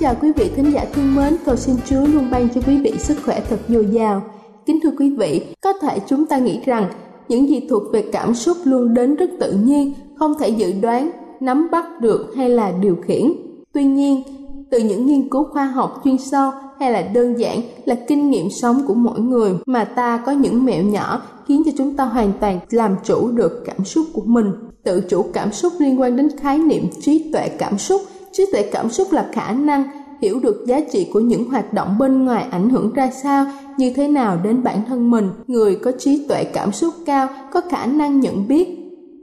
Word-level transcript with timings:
Chào 0.00 0.14
quý 0.20 0.32
vị 0.36 0.50
thính 0.56 0.72
giả 0.72 0.84
thương 0.92 1.14
mến, 1.14 1.36
cầu 1.44 1.56
xin 1.56 1.76
Chúa 1.86 2.06
luôn 2.06 2.30
ban 2.30 2.48
cho 2.48 2.60
quý 2.66 2.76
vị 2.76 2.92
sức 2.98 3.18
khỏe 3.24 3.42
thật 3.48 3.56
dồi 3.68 3.86
dào. 3.86 4.22
Kính 4.66 4.80
thưa 4.82 4.90
quý 4.98 5.10
vị, 5.18 5.46
có 5.60 5.72
thể 5.72 5.98
chúng 6.06 6.26
ta 6.26 6.38
nghĩ 6.38 6.60
rằng 6.64 6.90
những 7.28 7.48
gì 7.48 7.66
thuộc 7.70 7.82
về 7.92 8.04
cảm 8.12 8.34
xúc 8.34 8.56
luôn 8.64 8.94
đến 8.94 9.14
rất 9.14 9.30
tự 9.40 9.52
nhiên, 9.52 9.92
không 10.16 10.34
thể 10.38 10.48
dự 10.48 10.72
đoán, 10.80 11.10
nắm 11.40 11.68
bắt 11.70 12.00
được 12.00 12.32
hay 12.36 12.50
là 12.50 12.72
điều 12.80 12.96
khiển. 13.06 13.32
Tuy 13.72 13.84
nhiên, 13.84 14.22
từ 14.70 14.78
những 14.78 15.06
nghiên 15.06 15.28
cứu 15.28 15.44
khoa 15.44 15.64
học 15.64 16.00
chuyên 16.04 16.18
sâu 16.18 16.50
hay 16.78 16.92
là 16.92 17.02
đơn 17.02 17.38
giản 17.38 17.60
là 17.84 17.94
kinh 18.08 18.30
nghiệm 18.30 18.50
sống 18.50 18.82
của 18.86 18.94
mỗi 18.94 19.20
người 19.20 19.52
mà 19.66 19.84
ta 19.84 20.22
có 20.26 20.32
những 20.32 20.64
mẹo 20.64 20.82
nhỏ 20.82 21.22
khiến 21.48 21.62
cho 21.66 21.72
chúng 21.78 21.96
ta 21.96 22.04
hoàn 22.04 22.32
toàn 22.40 22.58
làm 22.70 22.96
chủ 23.04 23.28
được 23.28 23.62
cảm 23.66 23.84
xúc 23.84 24.06
của 24.12 24.22
mình. 24.24 24.52
Tự 24.84 25.00
chủ 25.08 25.24
cảm 25.32 25.52
xúc 25.52 25.72
liên 25.78 26.00
quan 26.00 26.16
đến 26.16 26.28
khái 26.38 26.58
niệm 26.58 26.84
trí 27.00 27.30
tuệ 27.32 27.48
cảm 27.48 27.78
xúc 27.78 28.02
trí 28.32 28.46
tuệ 28.52 28.62
cảm 28.62 28.90
xúc 28.90 29.12
là 29.12 29.28
khả 29.32 29.52
năng 29.52 29.99
hiểu 30.20 30.40
được 30.40 30.64
giá 30.66 30.80
trị 30.92 31.08
của 31.12 31.20
những 31.20 31.50
hoạt 31.50 31.72
động 31.72 31.98
bên 31.98 32.24
ngoài 32.24 32.46
ảnh 32.50 32.70
hưởng 32.70 32.92
ra 32.92 33.10
sao, 33.22 33.46
như 33.78 33.92
thế 33.96 34.08
nào 34.08 34.38
đến 34.44 34.62
bản 34.62 34.82
thân 34.88 35.10
mình, 35.10 35.30
người 35.46 35.76
có 35.76 35.92
trí 35.98 36.26
tuệ 36.28 36.44
cảm 36.44 36.72
xúc 36.72 36.94
cao, 37.06 37.28
có 37.52 37.60
khả 37.70 37.86
năng 37.86 38.20
nhận 38.20 38.48
biết, 38.48 38.68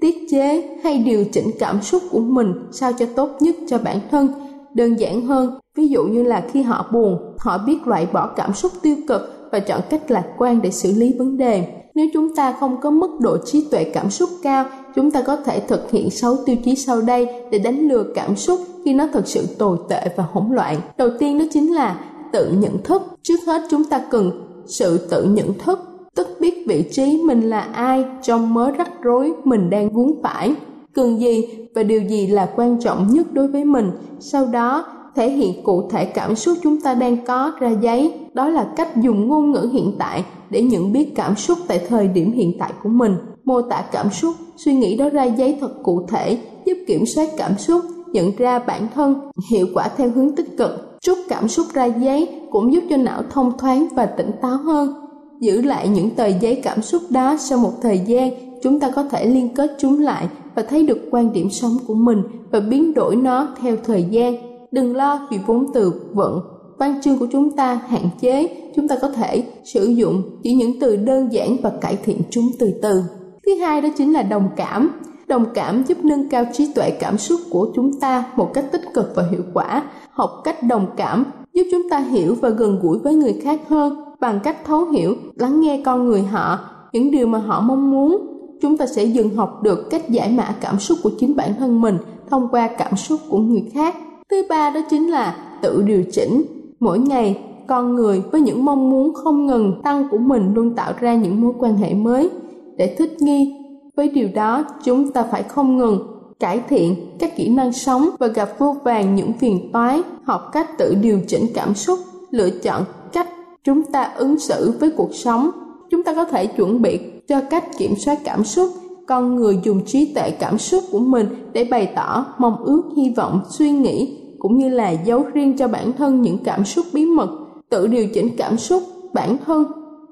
tiết 0.02 0.16
chế 0.30 0.78
hay 0.84 0.98
điều 0.98 1.26
chỉnh 1.32 1.52
cảm 1.60 1.82
xúc 1.82 2.04
của 2.12 2.20
mình 2.20 2.54
sao 2.72 2.92
cho 2.94 3.06
tốt 3.16 3.30
nhất 3.40 3.56
cho 3.68 3.78
bản 3.78 4.00
thân. 4.12 4.28
Đơn 4.74 5.00
giản 5.00 5.22
hơn, 5.22 5.60
ví 5.78 5.88
dụ 5.88 6.04
như 6.04 6.24
là 6.24 6.44
khi 6.52 6.62
họ 6.62 6.90
buồn, 6.92 7.18
họ 7.40 7.58
biết 7.58 7.88
loại 7.88 8.08
bỏ 8.14 8.28
cảm 8.28 8.54
xúc 8.54 8.72
tiêu 8.82 8.96
cực 9.08 9.22
và 9.52 9.60
chọn 9.60 9.82
cách 9.90 10.12
lạc 10.12 10.26
quan 10.38 10.62
để 10.62 10.72
xử 10.72 10.92
lý 10.92 11.14
vấn 11.20 11.38
đề. 11.38 11.68
Nếu 11.96 12.08
chúng 12.14 12.36
ta 12.36 12.56
không 12.60 12.82
có 12.82 12.92
mức 12.92 13.20
độ 13.20 13.38
trí 13.46 13.68
tuệ 13.72 13.84
cảm 13.84 14.10
xúc 14.10 14.30
cao 14.44 14.66
chúng 14.98 15.12
ta 15.12 15.22
có 15.22 15.36
thể 15.36 15.60
thực 15.60 15.92
hiện 15.92 16.10
6 16.10 16.36
tiêu 16.46 16.56
chí 16.66 16.76
sau 16.76 17.02
đây 17.02 17.28
để 17.52 17.60
đánh 17.60 17.88
lừa 17.88 18.04
cảm 18.16 18.36
xúc 18.36 18.60
khi 18.86 18.94
nó 18.94 19.08
thật 19.14 19.28
sự 19.28 19.48
tồi 19.58 19.78
tệ 19.90 20.10
và 20.16 20.26
hỗn 20.32 20.44
loạn. 20.52 20.78
Đầu 20.98 21.10
tiên 21.20 21.40
đó 21.40 21.46
chính 21.52 21.74
là 21.74 22.00
tự 22.32 22.52
nhận 22.52 22.84
thức. 22.84 23.02
Trước 23.24 23.40
hết 23.48 23.62
chúng 23.70 23.84
ta 23.84 24.02
cần 24.10 24.32
sự 24.66 25.08
tự 25.12 25.24
nhận 25.24 25.54
thức, 25.54 25.80
tức 26.16 26.28
biết 26.40 26.64
vị 26.68 26.84
trí 26.92 27.22
mình 27.26 27.42
là 27.42 27.60
ai 27.60 28.06
trong 28.24 28.54
mớ 28.54 28.72
rắc 28.72 29.02
rối 29.02 29.34
mình 29.44 29.70
đang 29.70 29.90
vướng 29.90 30.22
phải. 30.24 30.56
Cần 30.94 31.20
gì 31.20 31.48
và 31.76 31.84
điều 31.84 32.02
gì 32.02 32.28
là 32.28 32.50
quan 32.56 32.80
trọng 32.80 33.14
nhất 33.14 33.28
đối 33.34 33.48
với 33.48 33.66
mình. 33.66 33.92
Sau 34.20 34.46
đó 34.46 34.86
thể 35.16 35.30
hiện 35.30 35.64
cụ 35.64 35.90
thể 35.90 36.06
cảm 36.06 36.36
xúc 36.36 36.58
chúng 36.64 36.82
ta 36.82 36.94
đang 36.94 37.26
có 37.26 37.52
ra 37.60 37.70
giấy. 37.70 38.14
Đó 38.34 38.50
là 38.50 38.68
cách 38.76 38.98
dùng 38.98 39.28
ngôn 39.28 39.52
ngữ 39.52 39.70
hiện 39.74 39.96
tại 40.00 40.26
để 40.50 40.62
nhận 40.62 40.94
biết 40.94 41.16
cảm 41.16 41.36
xúc 41.36 41.58
tại 41.68 41.82
thời 41.90 42.08
điểm 42.08 42.32
hiện 42.32 42.54
tại 42.60 42.72
của 42.84 42.90
mình 42.90 43.16
mô 43.48 43.62
tả 43.62 43.86
cảm 43.92 44.10
xúc, 44.12 44.36
suy 44.56 44.74
nghĩ 44.74 44.98
đó 44.98 45.10
ra 45.10 45.24
giấy 45.24 45.58
thật 45.62 45.84
cụ 45.84 46.02
thể, 46.08 46.38
giúp 46.66 46.78
kiểm 46.88 47.06
soát 47.06 47.30
cảm 47.38 47.58
xúc, 47.58 47.82
nhận 48.14 48.36
ra 48.38 48.60
bản 48.60 48.88
thân, 48.96 49.16
hiệu 49.52 49.68
quả 49.74 49.90
theo 49.98 50.10
hướng 50.10 50.36
tích 50.36 50.58
cực. 50.58 51.00
Rút 51.06 51.18
cảm 51.30 51.48
xúc 51.48 51.66
ra 51.74 51.86
giấy 51.86 52.30
cũng 52.52 52.74
giúp 52.74 52.84
cho 52.90 52.98
não 52.98 53.24
thông 53.30 53.58
thoáng 53.58 53.88
và 53.96 54.06
tỉnh 54.06 54.32
táo 54.42 54.58
hơn. 54.58 54.94
Giữ 55.40 55.62
lại 55.62 55.88
những 55.88 56.10
tờ 56.10 56.28
giấy 56.28 56.62
cảm 56.64 56.82
xúc 56.82 57.02
đó 57.10 57.38
sau 57.40 57.58
một 57.58 57.74
thời 57.82 58.00
gian, 58.00 58.32
chúng 58.64 58.80
ta 58.80 58.92
có 58.92 59.04
thể 59.04 59.26
liên 59.26 59.50
kết 59.56 59.76
chúng 59.80 60.00
lại 60.00 60.28
và 60.56 60.64
thấy 60.64 60.84
được 60.84 61.00
quan 61.12 61.34
điểm 61.34 61.50
sống 61.50 61.78
của 61.88 61.96
mình 61.96 62.24
và 62.52 62.60
biến 62.60 62.94
đổi 62.94 63.16
nó 63.16 63.48
theo 63.62 63.76
thời 63.86 64.04
gian. 64.04 64.36
Đừng 64.72 64.96
lo 64.96 65.28
vì 65.32 65.38
vốn 65.48 65.66
từ 65.74 65.94
vựng. 66.14 66.42
Văn 66.78 67.00
chương 67.04 67.18
của 67.18 67.28
chúng 67.32 67.52
ta 67.52 67.82
hạn 67.88 68.10
chế, 68.22 68.48
chúng 68.76 68.88
ta 68.88 68.96
có 69.02 69.10
thể 69.10 69.44
sử 69.64 69.86
dụng 69.86 70.24
chỉ 70.44 70.54
những 70.54 70.80
từ 70.80 70.96
đơn 70.96 71.34
giản 71.34 71.58
và 71.62 71.72
cải 71.82 71.98
thiện 72.06 72.22
chúng 72.30 72.50
từ 72.60 72.74
từ 72.82 73.04
thứ 73.48 73.56
hai 73.56 73.82
đó 73.82 73.90
chính 73.98 74.14
là 74.14 74.24
đồng 74.24 74.50
cảm. 74.56 74.90
Đồng 75.28 75.46
cảm 75.54 75.84
giúp 75.84 75.98
nâng 76.04 76.30
cao 76.30 76.44
trí 76.54 76.74
tuệ 76.74 76.90
cảm 76.90 77.18
xúc 77.18 77.40
của 77.50 77.72
chúng 77.76 78.00
ta 78.00 78.24
một 78.36 78.54
cách 78.54 78.66
tích 78.72 78.82
cực 78.94 79.12
và 79.16 79.24
hiệu 79.32 79.42
quả. 79.54 79.84
Học 80.12 80.42
cách 80.44 80.64
đồng 80.64 80.86
cảm 80.98 81.26
giúp 81.54 81.64
chúng 81.72 81.90
ta 81.90 82.00
hiểu 82.00 82.36
và 82.42 82.50
gần 82.50 82.80
gũi 82.82 83.00
với 83.00 83.16
người 83.16 83.34
khác 83.44 83.60
hơn 83.70 83.96
bằng 84.20 84.40
cách 84.44 84.66
thấu 84.66 84.86
hiểu, 84.86 85.16
lắng 85.36 85.62
nghe 85.62 85.82
con 85.86 86.06
người 86.06 86.22
họ, 86.22 86.60
những 86.92 87.12
điều 87.12 87.28
mà 87.28 87.40
họ 87.40 87.62
mong 87.62 87.92
muốn. 87.92 88.18
Chúng 88.62 88.78
ta 88.78 88.86
sẽ 88.86 89.04
dần 89.04 89.36
học 89.36 89.64
được 89.64 89.90
cách 89.90 90.10
giải 90.10 90.32
mã 90.38 90.56
cảm 90.62 90.80
xúc 90.80 90.98
của 91.04 91.12
chính 91.20 91.36
bản 91.36 91.52
thân 91.60 91.82
mình 91.82 91.98
thông 92.30 92.48
qua 92.52 92.68
cảm 92.68 92.96
xúc 92.96 93.20
của 93.30 93.40
người 93.40 93.64
khác. 93.74 93.96
Thứ 94.30 94.44
ba 94.50 94.70
đó 94.70 94.80
chính 94.90 95.08
là 95.08 95.36
tự 95.62 95.82
điều 95.82 96.04
chỉnh. 96.12 96.44
Mỗi 96.80 97.00
ngày, 97.00 97.42
con 97.68 97.96
người 97.96 98.24
với 98.32 98.42
những 98.42 98.66
mong 98.66 98.90
muốn 98.90 99.14
không 99.14 99.46
ngừng 99.46 99.82
tăng 99.84 100.08
của 100.12 100.18
mình 100.18 100.54
luôn 100.54 100.76
tạo 100.76 100.94
ra 101.00 101.16
những 101.16 101.42
mối 101.42 101.54
quan 101.60 101.78
hệ 101.78 101.94
mới 101.94 102.30
để 102.78 102.96
thích 102.98 103.22
nghi. 103.22 103.54
Với 103.96 104.10
điều 104.10 104.28
đó, 104.36 104.66
chúng 104.84 105.12
ta 105.12 105.24
phải 105.32 105.44
không 105.44 105.78
ngừng 105.78 106.00
cải 106.40 106.62
thiện 106.70 106.96
các 107.20 107.36
kỹ 107.36 107.50
năng 107.50 107.74
sống 107.74 108.10
và 108.20 108.28
gặp 108.28 108.50
vô 108.60 108.76
vàng 108.84 109.16
những 109.16 109.34
phiền 109.34 109.70
toái. 109.74 110.02
Học 110.24 110.50
cách 110.54 110.78
tự 110.78 110.96
điều 111.02 111.20
chỉnh 111.28 111.46
cảm 111.54 111.76
xúc, 111.76 112.00
lựa 112.32 112.50
chọn 112.50 112.84
cách 113.14 113.30
chúng 113.64 113.84
ta 113.84 114.04
ứng 114.04 114.40
xử 114.40 114.74
với 114.80 114.92
cuộc 114.92 115.16
sống. 115.16 115.50
Chúng 115.90 116.04
ta 116.04 116.14
có 116.14 116.26
thể 116.26 116.46
chuẩn 116.46 116.82
bị 116.82 117.00
cho 117.28 117.42
cách 117.50 117.78
kiểm 117.78 117.96
soát 117.96 118.20
cảm 118.24 118.44
xúc. 118.44 118.70
Con 119.08 119.36
người 119.36 119.60
dùng 119.64 119.86
trí 119.86 120.14
tuệ 120.14 120.32
cảm 120.32 120.58
xúc 120.58 120.84
của 120.92 121.00
mình 121.00 121.28
để 121.54 121.64
bày 121.64 121.92
tỏ 121.96 122.26
mong 122.38 122.64
ước, 122.64 122.82
hy 122.98 123.10
vọng, 123.10 123.42
suy 123.50 123.72
nghĩ, 123.72 124.18
cũng 124.40 124.58
như 124.58 124.70
là 124.70 124.92
giấu 124.92 125.24
riêng 125.34 125.58
cho 125.58 125.68
bản 125.68 125.94
thân 125.94 126.22
những 126.22 126.38
cảm 126.44 126.66
xúc 126.66 126.86
bí 126.94 127.06
mật. 127.06 127.30
Tự 127.70 127.88
điều 127.88 128.08
chỉnh 128.14 128.30
cảm 128.38 128.58
xúc 128.58 128.84
bản 129.14 129.38
thân 129.46 129.66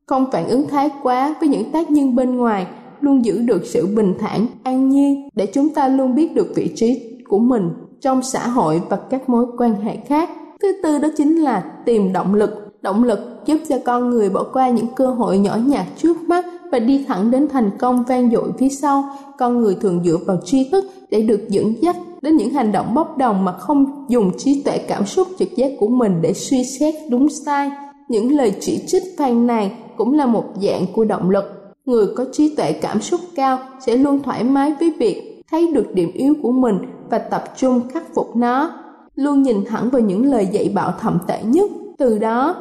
không 0.06 0.25
phản 0.31 0.48
ứng 0.48 0.68
thái 0.68 0.90
quá 1.04 1.36
với 1.40 1.50
những 1.50 1.72
tác 1.72 1.92
nhân 1.92 2.16
bên 2.16 2.36
ngoài, 2.38 2.68
luôn 3.02 3.25
giữ 3.25 3.42
được 3.42 3.66
sự 3.66 3.88
bình 3.96 4.13
thản, 4.19 4.48
an 4.63 4.90
nhiên 4.90 5.30
để 5.36 5.46
chúng 5.54 5.69
ta 5.69 5.88
luôn 5.88 6.16
biết 6.16 6.36
được 6.36 6.48
vị 6.56 6.72
trí 6.75 7.02
của 7.28 7.40
mình 7.40 7.69
trong 8.02 8.24
xã 8.24 8.48
hội 8.48 8.81
và 8.90 8.98
các 9.10 9.30
mối 9.30 9.46
quan 9.57 9.75
hệ 9.75 9.98
khác. 10.07 10.30
Thứ 10.62 10.72
tư 10.84 10.98
đó 10.98 11.07
chính 11.18 11.36
là 11.36 11.63
tìm 11.86 12.13
động 12.13 12.34
lực. 12.34 12.50
Động 12.81 13.04
lực 13.04 13.19
giúp 13.46 13.57
cho 13.69 13.75
con 13.86 14.10
người 14.10 14.30
bỏ 14.30 14.44
qua 14.54 14.69
những 14.69 14.88
cơ 14.96 15.07
hội 15.07 15.38
nhỏ 15.38 15.57
nhặt 15.66 15.86
trước 15.98 16.18
mắt 16.28 16.46
và 16.72 16.80
đi 16.80 17.06
thẳng 17.07 17.31
đến 17.31 17.48
thành 17.48 17.69
công 17.80 18.04
vang 18.04 18.31
dội 18.31 18.52
phía 18.60 18.69
sau. 18.69 19.04
Con 19.38 19.62
người 19.62 19.75
thường 19.81 20.02
dựa 20.06 20.18
vào 20.25 20.38
tri 20.46 20.69
thức 20.72 20.86
để 21.10 21.22
được 21.22 21.50
dẫn 21.50 21.74
dắt 21.81 21.96
đến 22.22 22.38
những 22.38 22.50
hành 22.50 22.72
động 22.72 22.94
bốc 22.94 23.18
đồng 23.18 23.46
mà 23.46 23.52
không 23.52 24.06
dùng 24.10 24.31
trí 24.38 24.62
tuệ 24.63 24.78
cảm 24.78 25.06
xúc 25.06 25.28
trực 25.40 25.56
giác 25.56 25.72
của 25.80 25.88
mình 25.88 26.22
để 26.22 26.34
suy 26.34 26.63
xét 26.80 26.96
đúng 27.10 27.28
sai. 27.46 27.72
Những 28.07 28.36
lời 28.36 28.54
chỉ 28.60 28.84
trích 28.88 29.04
phàn 29.18 29.48
nàn 29.48 29.69
cũng 29.97 30.13
là 30.13 30.25
một 30.25 30.45
dạng 30.62 30.86
của 30.94 31.06
động 31.06 31.30
lực. 31.30 31.75
Người 31.86 32.07
có 32.15 32.25
trí 32.31 32.56
tuệ 32.56 32.71
cảm 32.71 33.01
xúc 33.01 33.21
cao 33.36 33.59
sẽ 33.86 33.97
luôn 33.97 34.24
thoải 34.24 34.44
mái 34.44 34.74
với 34.80 34.94
việc 35.00 35.44
thấy 35.51 35.68
được 35.74 35.94
điểm 35.94 36.12
yếu 36.13 36.33
của 36.42 36.51
mình 36.51 36.77
và 37.09 37.18
tập 37.18 37.44
trung 37.57 37.81
khắc 37.94 38.03
phục 38.15 38.36
nó. 38.36 38.71
Luôn 39.15 39.42
nhìn 39.42 39.65
thẳng 39.65 39.89
vào 39.89 40.01
những 40.01 40.25
lời 40.25 40.47
dạy 40.51 40.71
bảo 40.75 40.94
thậm 41.00 41.18
tệ 41.27 41.44
nhất. 41.44 41.71
Từ 41.97 42.18
đó, 42.18 42.56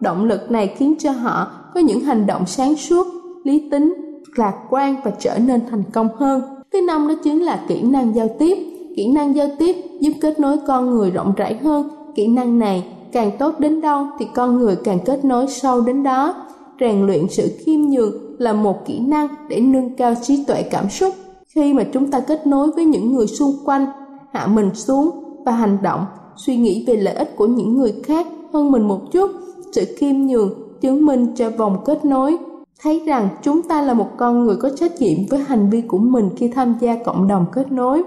động 0.00 0.24
lực 0.24 0.50
này 0.50 0.74
khiến 0.76 0.94
cho 0.98 1.10
họ 1.10 1.50
có 1.74 1.80
những 1.80 2.00
hành 2.00 2.26
động 2.26 2.46
sáng 2.46 2.76
suốt, 2.76 3.06
lý 3.44 3.68
tính, 3.70 3.94
lạc 4.36 4.54
quan 4.70 4.96
và 5.04 5.10
trở 5.18 5.38
nên 5.38 5.60
thành 5.70 5.82
công 5.92 6.08
hơn. 6.16 6.42
Thứ 6.72 6.80
năm 6.80 7.08
đó 7.08 7.14
chính 7.24 7.42
là 7.44 7.64
kỹ 7.68 7.82
năng 7.82 8.14
giao 8.14 8.28
tiếp. 8.38 8.58
Kỹ 8.96 9.12
năng 9.12 9.36
giao 9.36 9.48
tiếp 9.58 9.76
giúp 10.00 10.12
kết 10.20 10.40
nối 10.40 10.56
con 10.66 10.90
người 10.90 11.10
rộng 11.10 11.32
rãi 11.36 11.54
hơn. 11.54 11.88
Kỹ 12.14 12.26
năng 12.26 12.58
này 12.58 12.84
càng 13.12 13.30
tốt 13.38 13.54
đến 13.58 13.80
đâu 13.80 14.06
thì 14.18 14.26
con 14.34 14.58
người 14.58 14.76
càng 14.84 14.98
kết 15.04 15.24
nối 15.24 15.46
sâu 15.46 15.80
đến 15.80 16.02
đó 16.02 16.34
rèn 16.80 17.06
luyện 17.06 17.28
sự 17.28 17.50
khiêm 17.58 17.80
nhường 17.80 18.12
là 18.38 18.52
một 18.52 18.86
kỹ 18.86 18.98
năng 18.98 19.28
để 19.48 19.60
nâng 19.60 19.96
cao 19.96 20.14
trí 20.22 20.44
tuệ 20.44 20.62
cảm 20.62 20.90
xúc. 20.90 21.14
Khi 21.46 21.74
mà 21.74 21.84
chúng 21.92 22.10
ta 22.10 22.20
kết 22.20 22.46
nối 22.46 22.70
với 22.70 22.84
những 22.84 23.12
người 23.12 23.26
xung 23.26 23.52
quanh, 23.64 23.86
hạ 24.32 24.46
mình 24.46 24.70
xuống 24.74 25.10
và 25.44 25.52
hành 25.52 25.78
động, 25.82 26.04
suy 26.36 26.56
nghĩ 26.56 26.84
về 26.86 26.96
lợi 26.96 27.14
ích 27.14 27.36
của 27.36 27.46
những 27.46 27.76
người 27.76 27.94
khác 28.04 28.26
hơn 28.52 28.72
mình 28.72 28.88
một 28.88 29.00
chút, 29.12 29.30
sự 29.72 29.84
khiêm 29.98 30.16
nhường 30.16 30.54
chứng 30.80 31.06
minh 31.06 31.26
cho 31.36 31.50
vòng 31.50 31.76
kết 31.84 32.04
nối. 32.04 32.38
Thấy 32.82 33.02
rằng 33.06 33.28
chúng 33.42 33.62
ta 33.62 33.82
là 33.82 33.94
một 33.94 34.08
con 34.16 34.44
người 34.44 34.56
có 34.56 34.70
trách 34.70 35.00
nhiệm 35.00 35.18
với 35.30 35.40
hành 35.40 35.70
vi 35.70 35.80
của 35.80 35.98
mình 35.98 36.30
khi 36.36 36.48
tham 36.48 36.74
gia 36.80 36.96
cộng 37.04 37.28
đồng 37.28 37.46
kết 37.52 37.72
nối, 37.72 38.02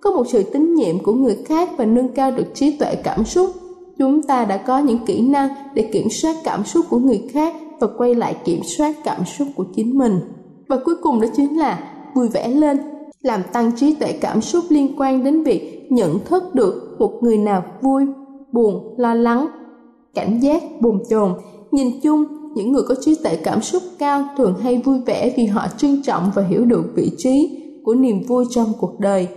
có 0.00 0.10
một 0.10 0.24
sự 0.28 0.42
tín 0.42 0.74
nhiệm 0.74 0.98
của 0.98 1.12
người 1.12 1.36
khác 1.44 1.70
và 1.76 1.84
nâng 1.84 2.08
cao 2.08 2.30
được 2.30 2.54
trí 2.54 2.76
tuệ 2.76 2.94
cảm 2.94 3.24
xúc, 3.24 3.50
chúng 3.98 4.22
ta 4.22 4.44
đã 4.44 4.56
có 4.56 4.78
những 4.78 4.98
kỹ 5.06 5.20
năng 5.20 5.48
để 5.74 5.88
kiểm 5.92 6.10
soát 6.10 6.36
cảm 6.44 6.64
xúc 6.64 6.86
của 6.90 6.98
người 6.98 7.28
khác 7.32 7.54
và 7.82 7.88
quay 7.96 8.14
lại 8.14 8.36
kiểm 8.44 8.60
soát 8.64 8.96
cảm 9.04 9.24
xúc 9.24 9.48
của 9.56 9.64
chính 9.74 9.98
mình. 9.98 10.20
Và 10.68 10.78
cuối 10.84 10.94
cùng 11.02 11.20
đó 11.20 11.26
chính 11.36 11.58
là 11.58 11.92
vui 12.14 12.28
vẻ 12.28 12.48
lên, 12.48 12.78
làm 13.22 13.40
tăng 13.52 13.72
trí 13.76 13.94
tuệ 13.94 14.12
cảm 14.12 14.40
xúc 14.40 14.64
liên 14.68 14.94
quan 14.98 15.24
đến 15.24 15.42
việc 15.42 15.86
nhận 15.90 16.18
thức 16.24 16.54
được 16.54 16.96
một 16.98 17.22
người 17.22 17.38
nào 17.38 17.64
vui, 17.82 18.04
buồn, 18.52 18.94
lo 18.98 19.14
lắng, 19.14 19.46
cảnh 20.14 20.40
giác, 20.42 20.62
bồn 20.80 21.02
chồn. 21.10 21.32
Nhìn 21.70 22.00
chung, 22.02 22.24
những 22.54 22.72
người 22.72 22.82
có 22.88 22.94
trí 23.00 23.14
tuệ 23.24 23.36
cảm 23.36 23.62
xúc 23.62 23.82
cao 23.98 24.24
thường 24.36 24.54
hay 24.62 24.82
vui 24.84 24.98
vẻ 25.06 25.34
vì 25.36 25.46
họ 25.46 25.66
trân 25.76 26.02
trọng 26.02 26.30
và 26.34 26.42
hiểu 26.42 26.64
được 26.64 26.84
vị 26.94 27.10
trí 27.18 27.62
của 27.84 27.94
niềm 27.94 28.22
vui 28.28 28.44
trong 28.50 28.72
cuộc 28.80 29.00
đời. 29.00 29.28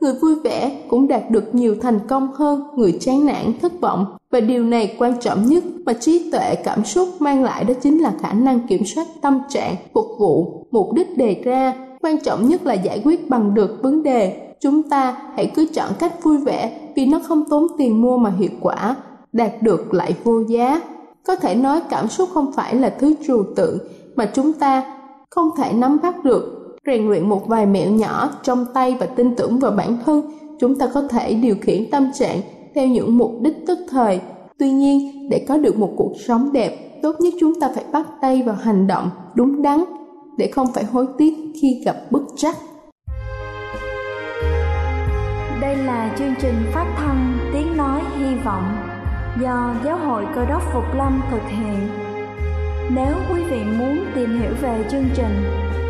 Người 0.00 0.14
vui 0.22 0.34
vẻ 0.34 0.82
cũng 0.88 1.08
đạt 1.08 1.30
được 1.30 1.54
nhiều 1.54 1.74
thành 1.82 1.98
công 2.08 2.32
hơn 2.34 2.62
người 2.76 2.92
chán 3.00 3.26
nản, 3.26 3.52
thất 3.62 3.80
vọng 3.80 4.06
và 4.34 4.40
điều 4.40 4.64
này 4.64 4.96
quan 4.98 5.20
trọng 5.20 5.46
nhất 5.46 5.64
mà 5.86 5.92
trí 5.92 6.30
tuệ 6.30 6.54
cảm 6.54 6.84
xúc 6.84 7.08
mang 7.18 7.44
lại 7.44 7.64
đó 7.64 7.74
chính 7.82 7.98
là 7.98 8.12
khả 8.20 8.32
năng 8.32 8.66
kiểm 8.66 8.84
soát 8.84 9.06
tâm 9.20 9.40
trạng, 9.48 9.76
phục 9.92 10.06
vụ, 10.18 10.66
mục 10.70 10.92
đích 10.92 11.16
đề 11.16 11.40
ra. 11.44 11.74
Quan 12.02 12.20
trọng 12.20 12.48
nhất 12.48 12.66
là 12.66 12.74
giải 12.74 13.00
quyết 13.04 13.28
bằng 13.30 13.54
được 13.54 13.78
vấn 13.82 14.02
đề. 14.02 14.54
Chúng 14.60 14.82
ta 14.82 15.16
hãy 15.36 15.52
cứ 15.54 15.66
chọn 15.74 15.90
cách 15.98 16.22
vui 16.22 16.38
vẻ 16.38 16.90
vì 16.96 17.06
nó 17.06 17.20
không 17.28 17.44
tốn 17.50 17.66
tiền 17.78 18.02
mua 18.02 18.18
mà 18.18 18.32
hiệu 18.38 18.50
quả, 18.60 18.96
đạt 19.32 19.62
được 19.62 19.94
lại 19.94 20.14
vô 20.24 20.40
giá. 20.48 20.80
Có 21.26 21.36
thể 21.36 21.54
nói 21.54 21.80
cảm 21.90 22.08
xúc 22.08 22.28
không 22.34 22.52
phải 22.52 22.74
là 22.74 22.94
thứ 22.98 23.14
trừu 23.26 23.44
tượng 23.56 23.78
mà 24.16 24.30
chúng 24.34 24.52
ta 24.52 24.98
không 25.30 25.50
thể 25.56 25.72
nắm 25.72 25.98
bắt 26.02 26.24
được. 26.24 26.76
Rèn 26.86 27.08
luyện 27.08 27.28
một 27.28 27.46
vài 27.46 27.66
mẹo 27.66 27.90
nhỏ 27.90 28.30
trong 28.42 28.66
tay 28.74 28.96
và 29.00 29.06
tin 29.06 29.34
tưởng 29.36 29.58
vào 29.58 29.72
bản 29.72 29.96
thân, 30.06 30.22
chúng 30.60 30.78
ta 30.78 30.86
có 30.94 31.02
thể 31.08 31.34
điều 31.34 31.56
khiển 31.60 31.90
tâm 31.90 32.10
trạng 32.14 32.40
theo 32.74 32.86
những 32.86 33.18
mục 33.18 33.32
đích 33.40 33.54
tức 33.66 33.78
thời. 33.90 34.20
Tuy 34.58 34.70
nhiên 34.70 35.28
để 35.30 35.44
có 35.48 35.56
được 35.56 35.78
một 35.78 35.90
cuộc 35.96 36.12
sống 36.26 36.52
đẹp 36.52 37.00
tốt 37.02 37.16
nhất 37.20 37.34
chúng 37.40 37.60
ta 37.60 37.68
phải 37.74 37.84
bắt 37.92 38.06
tay 38.20 38.42
vào 38.42 38.54
hành 38.54 38.86
động 38.86 39.10
đúng 39.34 39.62
đắn 39.62 39.84
để 40.38 40.50
không 40.52 40.72
phải 40.74 40.84
hối 40.84 41.06
tiếc 41.18 41.34
khi 41.62 41.82
gặp 41.84 41.96
bức 42.10 42.22
trắc. 42.36 42.56
Đây 45.60 45.76
là 45.76 46.14
chương 46.18 46.34
trình 46.40 46.54
phát 46.72 46.94
thanh 46.96 47.38
tiếng 47.52 47.76
nói 47.76 48.00
hy 48.18 48.34
vọng 48.44 48.76
do 49.42 49.74
giáo 49.84 49.98
hội 49.98 50.24
cơ 50.34 50.44
đốc 50.44 50.62
phục 50.72 50.84
lâm 50.96 51.20
thực 51.30 51.42
hiện. 51.48 51.88
Nếu 52.94 53.14
quý 53.32 53.40
vị 53.50 53.60
muốn 53.78 53.98
tìm 54.14 54.40
hiểu 54.40 54.52
về 54.62 54.84
chương 54.90 55.08
trình 55.14 55.44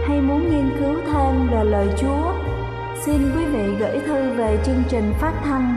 hay 0.08 0.20
muốn 0.20 0.40
nghiên 0.40 0.70
cứu 0.78 0.94
thêm 1.06 1.48
về 1.52 1.64
lời 1.64 1.88
Chúa, 2.00 2.32
xin 3.06 3.16
quý 3.36 3.44
vị 3.44 3.74
gửi 3.78 3.98
thư 4.06 4.30
về 4.36 4.58
chương 4.66 4.82
trình 4.88 5.12
phát 5.20 5.32
thanh 5.44 5.76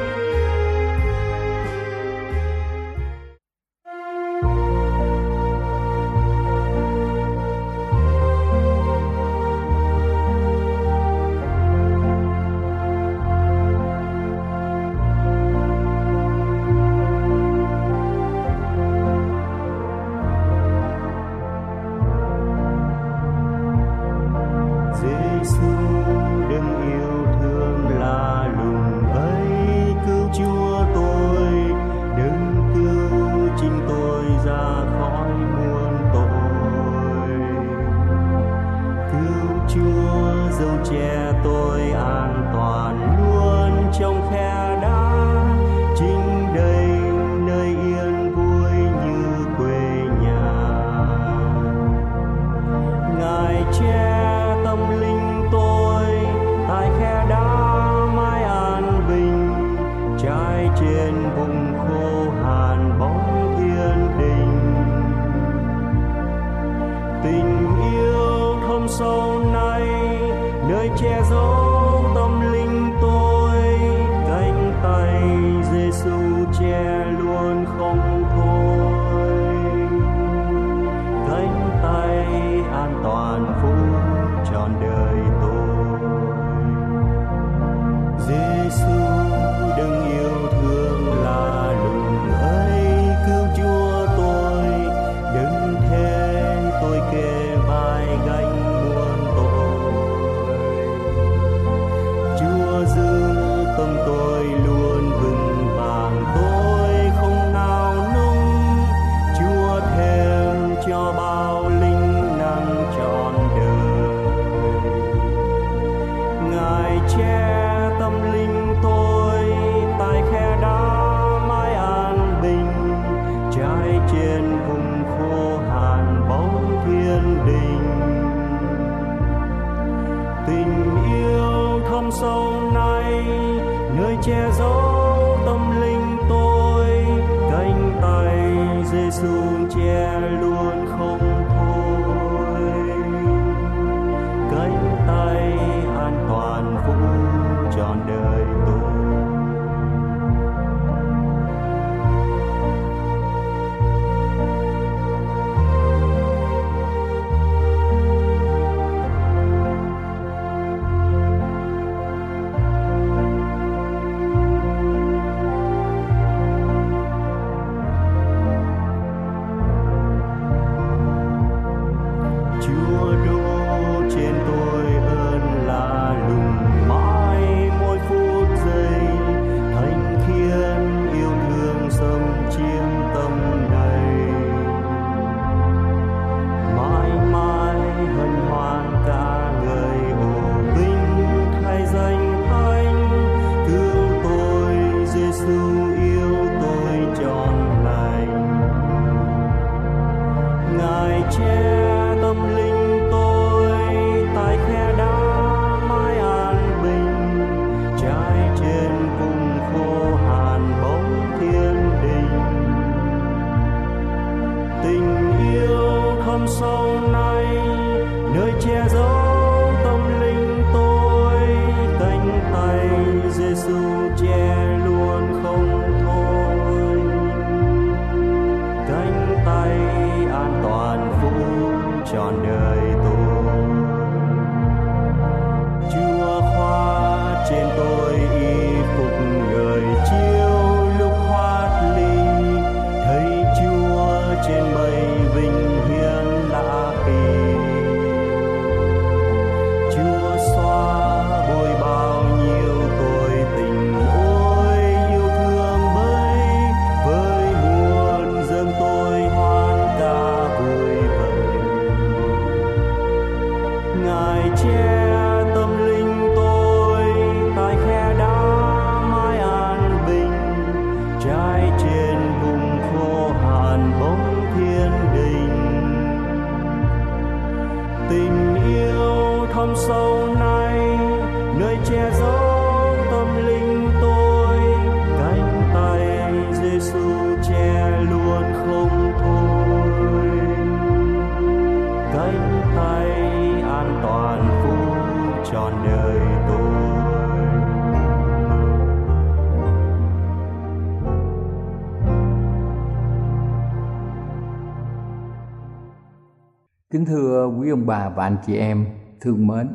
Quý 307.61 307.69
ông 307.69 307.85
bà 307.85 308.09
và 308.09 308.23
anh 308.23 308.37
chị 308.45 308.57
em 308.57 308.85
thương 309.21 309.47
mến. 309.47 309.67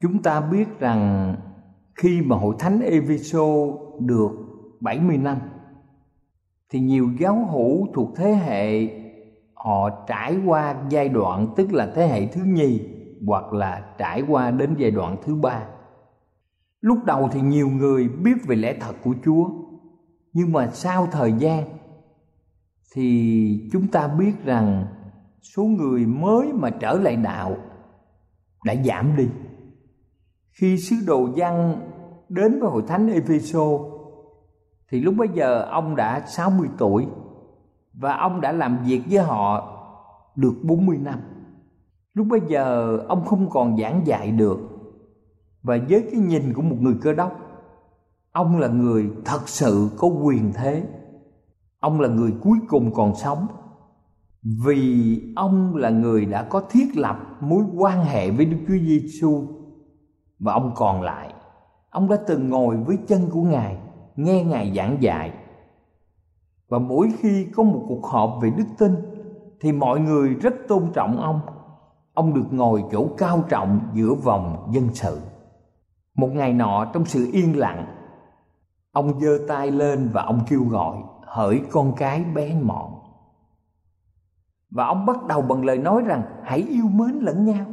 Chúng 0.00 0.22
ta 0.22 0.40
biết 0.40 0.78
rằng 0.78 1.34
khi 1.94 2.22
mà 2.22 2.36
hội 2.36 2.54
thánh 2.58 2.80
Eviso 2.80 3.46
được 4.00 4.30
70 4.80 5.16
năm 5.16 5.38
thì 6.70 6.80
nhiều 6.80 7.10
giáo 7.18 7.46
hữu 7.52 7.86
thuộc 7.94 8.08
thế 8.16 8.32
hệ 8.34 8.88
họ 9.54 10.04
trải 10.08 10.36
qua 10.46 10.76
giai 10.90 11.08
đoạn 11.08 11.54
tức 11.56 11.72
là 11.72 11.92
thế 11.94 12.06
hệ 12.06 12.26
thứ 12.26 12.40
nhì 12.44 12.80
hoặc 13.26 13.52
là 13.52 13.94
trải 13.98 14.22
qua 14.28 14.50
đến 14.50 14.74
giai 14.78 14.90
đoạn 14.90 15.16
thứ 15.24 15.34
ba. 15.34 15.66
Lúc 16.80 16.98
đầu 17.04 17.28
thì 17.32 17.40
nhiều 17.40 17.68
người 17.68 18.08
biết 18.08 18.34
về 18.46 18.56
lẽ 18.56 18.76
thật 18.80 18.94
của 19.04 19.14
Chúa, 19.24 19.50
nhưng 20.32 20.52
mà 20.52 20.70
sau 20.70 21.06
thời 21.06 21.32
gian 21.32 21.64
thì 22.94 23.68
chúng 23.72 23.86
ta 23.86 24.08
biết 24.08 24.44
rằng 24.44 24.86
số 25.44 25.64
người 25.64 26.06
mới 26.06 26.52
mà 26.52 26.70
trở 26.70 26.92
lại 26.92 27.16
đạo 27.16 27.56
đã 28.64 28.74
giảm 28.84 29.16
đi. 29.16 29.28
Khi 30.50 30.78
sứ 30.78 30.96
đồ 31.06 31.28
văn 31.36 31.80
đến 32.28 32.60
với 32.60 32.70
hội 32.70 32.82
thánh 32.88 33.12
Epheso, 33.12 33.78
thì 34.90 35.00
lúc 35.00 35.14
bấy 35.18 35.28
giờ 35.34 35.62
ông 35.70 35.96
đã 35.96 36.20
60 36.26 36.68
tuổi 36.78 37.06
và 37.94 38.16
ông 38.16 38.40
đã 38.40 38.52
làm 38.52 38.78
việc 38.84 39.02
với 39.10 39.18
họ 39.18 39.70
được 40.36 40.54
40 40.62 40.98
năm. 40.98 41.18
Lúc 42.14 42.26
bấy 42.30 42.40
giờ 42.48 42.98
ông 43.08 43.24
không 43.24 43.50
còn 43.50 43.76
giảng 43.78 44.06
dạy 44.06 44.30
được 44.30 44.58
và 45.62 45.78
với 45.88 46.08
cái 46.10 46.20
nhìn 46.20 46.52
của 46.54 46.62
một 46.62 46.76
người 46.80 46.94
cơ 47.02 47.12
đốc, 47.12 47.32
ông 48.32 48.58
là 48.58 48.68
người 48.68 49.10
thật 49.24 49.48
sự 49.48 49.88
có 49.98 50.08
quyền 50.08 50.52
thế. 50.52 50.86
Ông 51.80 52.00
là 52.00 52.08
người 52.08 52.32
cuối 52.42 52.58
cùng 52.68 52.94
còn 52.94 53.14
sống 53.14 53.46
vì 54.44 55.20
ông 55.36 55.76
là 55.76 55.90
người 55.90 56.24
đã 56.24 56.42
có 56.42 56.62
thiết 56.70 56.96
lập 56.96 57.18
mối 57.40 57.64
quan 57.76 58.04
hệ 58.04 58.30
với 58.30 58.44
Đức 58.44 58.56
Chúa 58.68 58.78
Giêsu 58.78 59.42
và 60.38 60.52
ông 60.52 60.72
còn 60.74 61.02
lại. 61.02 61.34
Ông 61.90 62.08
đã 62.08 62.16
từng 62.26 62.48
ngồi 62.48 62.76
với 62.76 62.98
chân 63.06 63.30
của 63.30 63.42
ngài, 63.42 63.76
nghe 64.16 64.44
ngài 64.44 64.74
giảng 64.76 64.96
dạy. 65.00 65.32
Và 66.68 66.78
mỗi 66.78 67.12
khi 67.18 67.46
có 67.56 67.62
một 67.62 67.84
cuộc 67.88 68.06
họp 68.06 68.38
về 68.42 68.50
đức 68.50 68.64
tin, 68.78 68.94
thì 69.60 69.72
mọi 69.72 70.00
người 70.00 70.34
rất 70.34 70.54
tôn 70.68 70.82
trọng 70.94 71.20
ông. 71.20 71.40
Ông 72.14 72.34
được 72.34 72.46
ngồi 72.52 72.84
chỗ 72.92 73.06
cao 73.18 73.44
trọng 73.48 73.80
giữa 73.94 74.14
vòng 74.14 74.68
dân 74.72 74.88
sự. 74.92 75.20
Một 76.16 76.28
ngày 76.32 76.52
nọ, 76.52 76.90
trong 76.94 77.04
sự 77.04 77.30
yên 77.32 77.58
lặng, 77.58 77.86
ông 78.92 79.20
giơ 79.20 79.38
tay 79.48 79.70
lên 79.70 80.10
và 80.12 80.22
ông 80.22 80.40
kêu 80.48 80.64
gọi, 80.64 80.96
hỡi 81.26 81.62
con 81.70 81.92
cái 81.96 82.24
bé 82.24 82.54
mọn 82.62 82.93
và 84.74 84.86
ông 84.86 85.06
bắt 85.06 85.26
đầu 85.26 85.42
bằng 85.42 85.64
lời 85.64 85.78
nói 85.78 86.02
rằng, 86.06 86.22
hãy 86.42 86.58
yêu 86.58 86.84
mến 86.94 87.14
lẫn 87.20 87.44
nhau. 87.44 87.66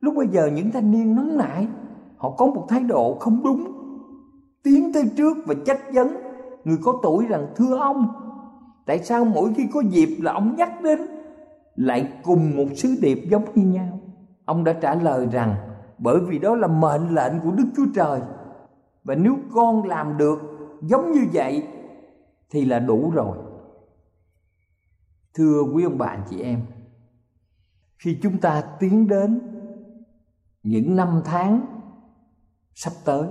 Lúc 0.00 0.14
bây 0.16 0.26
giờ 0.26 0.46
những 0.46 0.70
thanh 0.70 0.90
niên 0.90 1.16
nóng 1.16 1.36
nảy 1.36 1.68
họ 2.16 2.30
có 2.30 2.46
một 2.46 2.66
thái 2.68 2.80
độ 2.80 3.16
không 3.20 3.42
đúng. 3.44 3.64
Tiến 4.62 4.92
tới 4.92 5.10
trước 5.16 5.36
và 5.46 5.54
trách 5.66 5.80
vấn 5.94 6.08
người 6.64 6.78
có 6.84 7.00
tuổi 7.02 7.26
rằng, 7.26 7.46
thưa 7.56 7.78
ông, 7.78 8.06
tại 8.86 8.98
sao 8.98 9.24
mỗi 9.24 9.54
khi 9.56 9.66
có 9.74 9.82
dịp 9.90 10.16
là 10.22 10.32
ông 10.32 10.54
nhắc 10.56 10.82
đến, 10.82 11.00
lại 11.76 12.12
cùng 12.22 12.56
một 12.56 12.66
sứ 12.74 12.96
điệp 13.00 13.26
giống 13.30 13.44
như 13.54 13.66
nhau? 13.66 14.00
Ông 14.44 14.64
đã 14.64 14.72
trả 14.72 14.94
lời 14.94 15.28
rằng, 15.32 15.54
bởi 15.98 16.20
vì 16.20 16.38
đó 16.38 16.54
là 16.54 16.66
mệnh 16.66 17.14
lệnh 17.14 17.32
của 17.44 17.50
đức 17.50 17.66
chúa 17.76 17.86
trời. 17.94 18.20
Và 19.04 19.14
nếu 19.14 19.36
con 19.54 19.88
làm 19.88 20.18
được 20.18 20.38
giống 20.82 21.12
như 21.12 21.20
vậy, 21.32 21.66
thì 22.50 22.64
là 22.64 22.78
đủ 22.78 23.10
rồi 23.14 23.36
thưa 25.34 25.62
quý 25.74 25.84
ông 25.84 25.98
bạn 25.98 26.22
chị 26.30 26.40
em, 26.40 26.60
khi 27.98 28.18
chúng 28.22 28.38
ta 28.38 28.64
tiến 28.80 29.08
đến 29.08 29.40
những 30.62 30.96
năm 30.96 31.22
tháng 31.24 31.66
sắp 32.74 32.92
tới, 33.04 33.28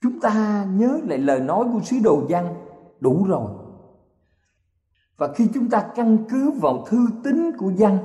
chúng 0.00 0.20
ta 0.20 0.64
nhớ 0.64 1.00
lại 1.04 1.18
lời 1.18 1.40
nói 1.40 1.64
của 1.72 1.80
sứ 1.80 1.96
đồ 2.04 2.26
văn 2.28 2.54
đủ 3.00 3.24
rồi. 3.24 3.50
Và 5.16 5.32
khi 5.34 5.48
chúng 5.54 5.70
ta 5.70 5.90
căn 5.94 6.18
cứ 6.30 6.50
vào 6.50 6.84
thư 6.86 7.06
tín 7.24 7.56
của 7.58 7.72
văn, 7.78 7.98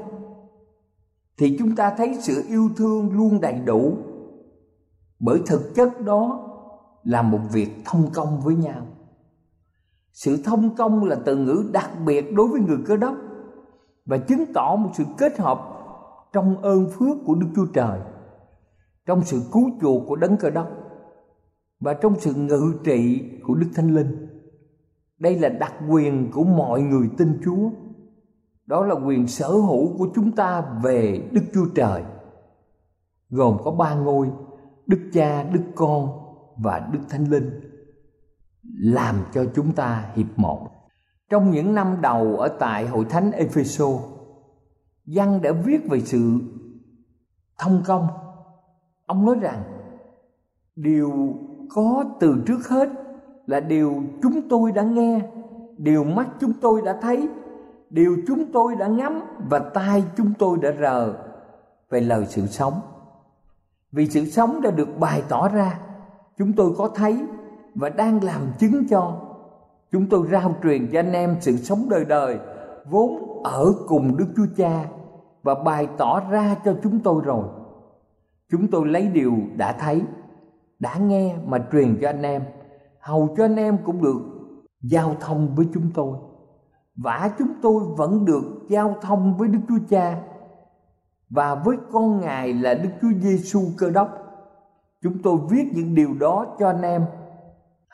thì 1.38 1.56
chúng 1.60 1.76
ta 1.76 1.94
thấy 1.98 2.18
sự 2.22 2.44
yêu 2.48 2.70
thương 2.78 3.12
luôn 3.18 3.42
đầy 3.42 3.60
đủ, 3.60 3.98
bởi 5.20 5.42
thực 5.46 5.72
chất 5.76 6.02
đó 6.02 6.52
là 7.04 7.22
một 7.22 7.40
việc 7.52 7.70
thông 7.86 8.12
công 8.14 8.42
với 8.42 8.56
nhau 8.56 8.88
sự 10.15 10.38
thông 10.43 10.75
công 10.75 11.03
là 11.03 11.15
từ 11.25 11.36
ngữ 11.38 11.65
đặc 11.74 11.89
biệt 12.05 12.34
đối 12.34 12.48
với 12.48 12.62
người 12.62 12.77
cơ 12.86 12.98
đốc 12.98 13.15
và 14.05 14.17
chứng 14.17 14.45
tỏ 14.53 14.75
một 14.75 14.89
sự 14.93 15.03
kết 15.17 15.39
hợp 15.39 15.60
trong 16.34 16.62
ơn 16.62 16.89
phước 16.89 17.17
của 17.25 17.36
đức 17.36 17.48
chúa 17.55 17.65
trời, 17.74 18.00
trong 19.05 19.24
sự 19.24 19.41
cứu 19.51 19.69
chuộc 19.81 20.03
của 20.07 20.15
đấng 20.15 20.38
cơ 20.38 20.50
đốc 20.50 20.67
và 21.79 21.93
trong 21.93 22.19
sự 22.19 22.34
ngự 22.34 22.74
trị 22.84 23.24
của 23.43 23.55
đức 23.55 23.67
thánh 23.75 23.95
linh. 23.95 24.27
Đây 25.19 25.39
là 25.39 25.50
đặc 25.50 25.74
quyền 25.89 26.31
của 26.31 26.43
mọi 26.43 26.81
người 26.81 27.10
tin 27.17 27.39
chúa. 27.45 27.69
Đó 28.65 28.86
là 28.86 28.95
quyền 28.95 29.27
sở 29.27 29.50
hữu 29.50 29.98
của 29.98 30.07
chúng 30.15 30.31
ta 30.31 30.62
về 30.84 31.29
đức 31.31 31.41
chúa 31.53 31.65
trời, 31.75 32.03
gồm 33.29 33.57
có 33.63 33.72
ba 33.72 33.95
ngôi 33.95 34.31
đức 34.88 35.10
cha, 35.13 35.43
đức 35.43 35.63
con 35.75 36.10
và 36.57 36.89
đức 36.93 37.00
thánh 37.10 37.25
linh 37.29 37.75
làm 38.74 39.15
cho 39.34 39.45
chúng 39.55 39.72
ta 39.72 40.05
hiệp 40.15 40.27
một. 40.36 40.69
Trong 41.29 41.51
những 41.51 41.75
năm 41.75 41.98
đầu 42.01 42.38
ở 42.38 42.48
tại 42.48 42.88
hội 42.88 43.05
thánh 43.10 43.31
epheso 43.31 43.88
văn 45.05 45.41
đã 45.41 45.51
viết 45.51 45.89
về 45.89 46.01
sự 46.01 46.39
thông 47.57 47.84
công. 47.86 48.07
Ông 49.05 49.25
nói 49.25 49.36
rằng, 49.41 49.63
điều 50.75 51.36
có 51.69 52.03
từ 52.19 52.43
trước 52.48 52.67
hết 52.69 52.89
là 53.45 53.60
điều 53.60 54.03
chúng 54.22 54.50
tôi 54.50 54.72
đã 54.72 54.84
nghe, 54.84 55.22
điều 55.77 56.03
mắt 56.03 56.27
chúng 56.39 56.53
tôi 56.62 56.81
đã 56.81 56.98
thấy, 57.01 57.29
điều 57.89 58.17
chúng 58.27 58.51
tôi 58.51 58.75
đã 58.75 58.88
ngắm 58.88 59.22
và 59.50 59.60
tai 59.60 60.03
chúng 60.17 60.34
tôi 60.39 60.57
đã 60.62 60.72
rờ 60.79 61.13
về 61.89 62.00
lời 62.01 62.25
sự 62.29 62.45
sống. 62.45 62.81
Vì 63.91 64.10
sự 64.10 64.25
sống 64.25 64.62
đã 64.62 64.72
được 64.72 65.00
bày 65.00 65.24
tỏ 65.29 65.50
ra, 65.50 65.79
chúng 66.38 66.53
tôi 66.53 66.74
có 66.77 66.89
thấy 66.95 67.25
và 67.75 67.89
đang 67.89 68.24
làm 68.24 68.41
chứng 68.60 68.88
cho. 68.89 69.22
Chúng 69.91 70.10
tôi 70.10 70.27
rao 70.32 70.55
truyền 70.63 70.91
cho 70.91 71.00
anh 71.00 71.12
em 71.12 71.38
sự 71.41 71.58
sống 71.58 71.89
đời 71.89 72.05
đời, 72.05 72.39
vốn 72.89 73.41
ở 73.44 73.74
cùng 73.88 74.17
đức 74.17 74.27
chúa 74.36 74.48
cha 74.58 74.86
và 75.44 75.55
bày 75.55 75.88
tỏ 75.98 76.20
ra 76.29 76.55
cho 76.65 76.75
chúng 76.84 77.00
tôi 77.00 77.22
rồi. 77.25 77.46
Chúng 78.51 78.67
tôi 78.67 78.88
lấy 78.88 79.08
điều 79.08 79.34
đã 79.58 79.72
thấy, 79.79 80.01
đã 80.79 80.98
nghe 80.98 81.36
mà 81.46 81.58
truyền 81.72 81.98
cho 82.01 82.10
anh 82.10 82.22
em. 82.22 82.44
Hầu 83.00 83.36
cho 83.38 83.46
anh 83.46 83.55
em 83.55 83.77
cũng 83.86 84.03
được 84.03 84.22
giao 84.82 85.15
thông 85.20 85.55
với 85.55 85.67
chúng 85.74 85.91
tôi. 85.94 86.17
Và 86.96 87.32
chúng 87.39 87.53
tôi 87.62 87.84
vẫn 87.98 88.25
được 88.25 88.44
giao 88.70 88.96
thông 89.01 89.38
với 89.38 89.48
Đức 89.48 89.60
Chúa 89.67 89.79
Cha. 89.89 90.22
Và 91.29 91.55
với 91.55 91.77
con 91.91 92.22
Ngài 92.22 92.53
là 92.53 92.74
Đức 92.74 92.89
Chúa 93.01 93.12
Giêsu 93.22 93.62
Cơ 93.77 93.89
Đốc. 93.89 94.10
Chúng 95.01 95.22
tôi 95.24 95.38
viết 95.50 95.63
những 95.75 95.96
điều 95.96 96.13
đó 96.20 96.46
cho 96.60 96.67
anh 96.67 96.82
em 96.82 97.05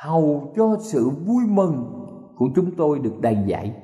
hầu 0.01 0.53
cho 0.55 0.77
sự 0.81 1.09
vui 1.09 1.43
mừng 1.47 2.05
của 2.37 2.49
chúng 2.55 2.75
tôi 2.77 2.99
được 2.99 3.21
đầy 3.21 3.37
dạy. 3.47 3.75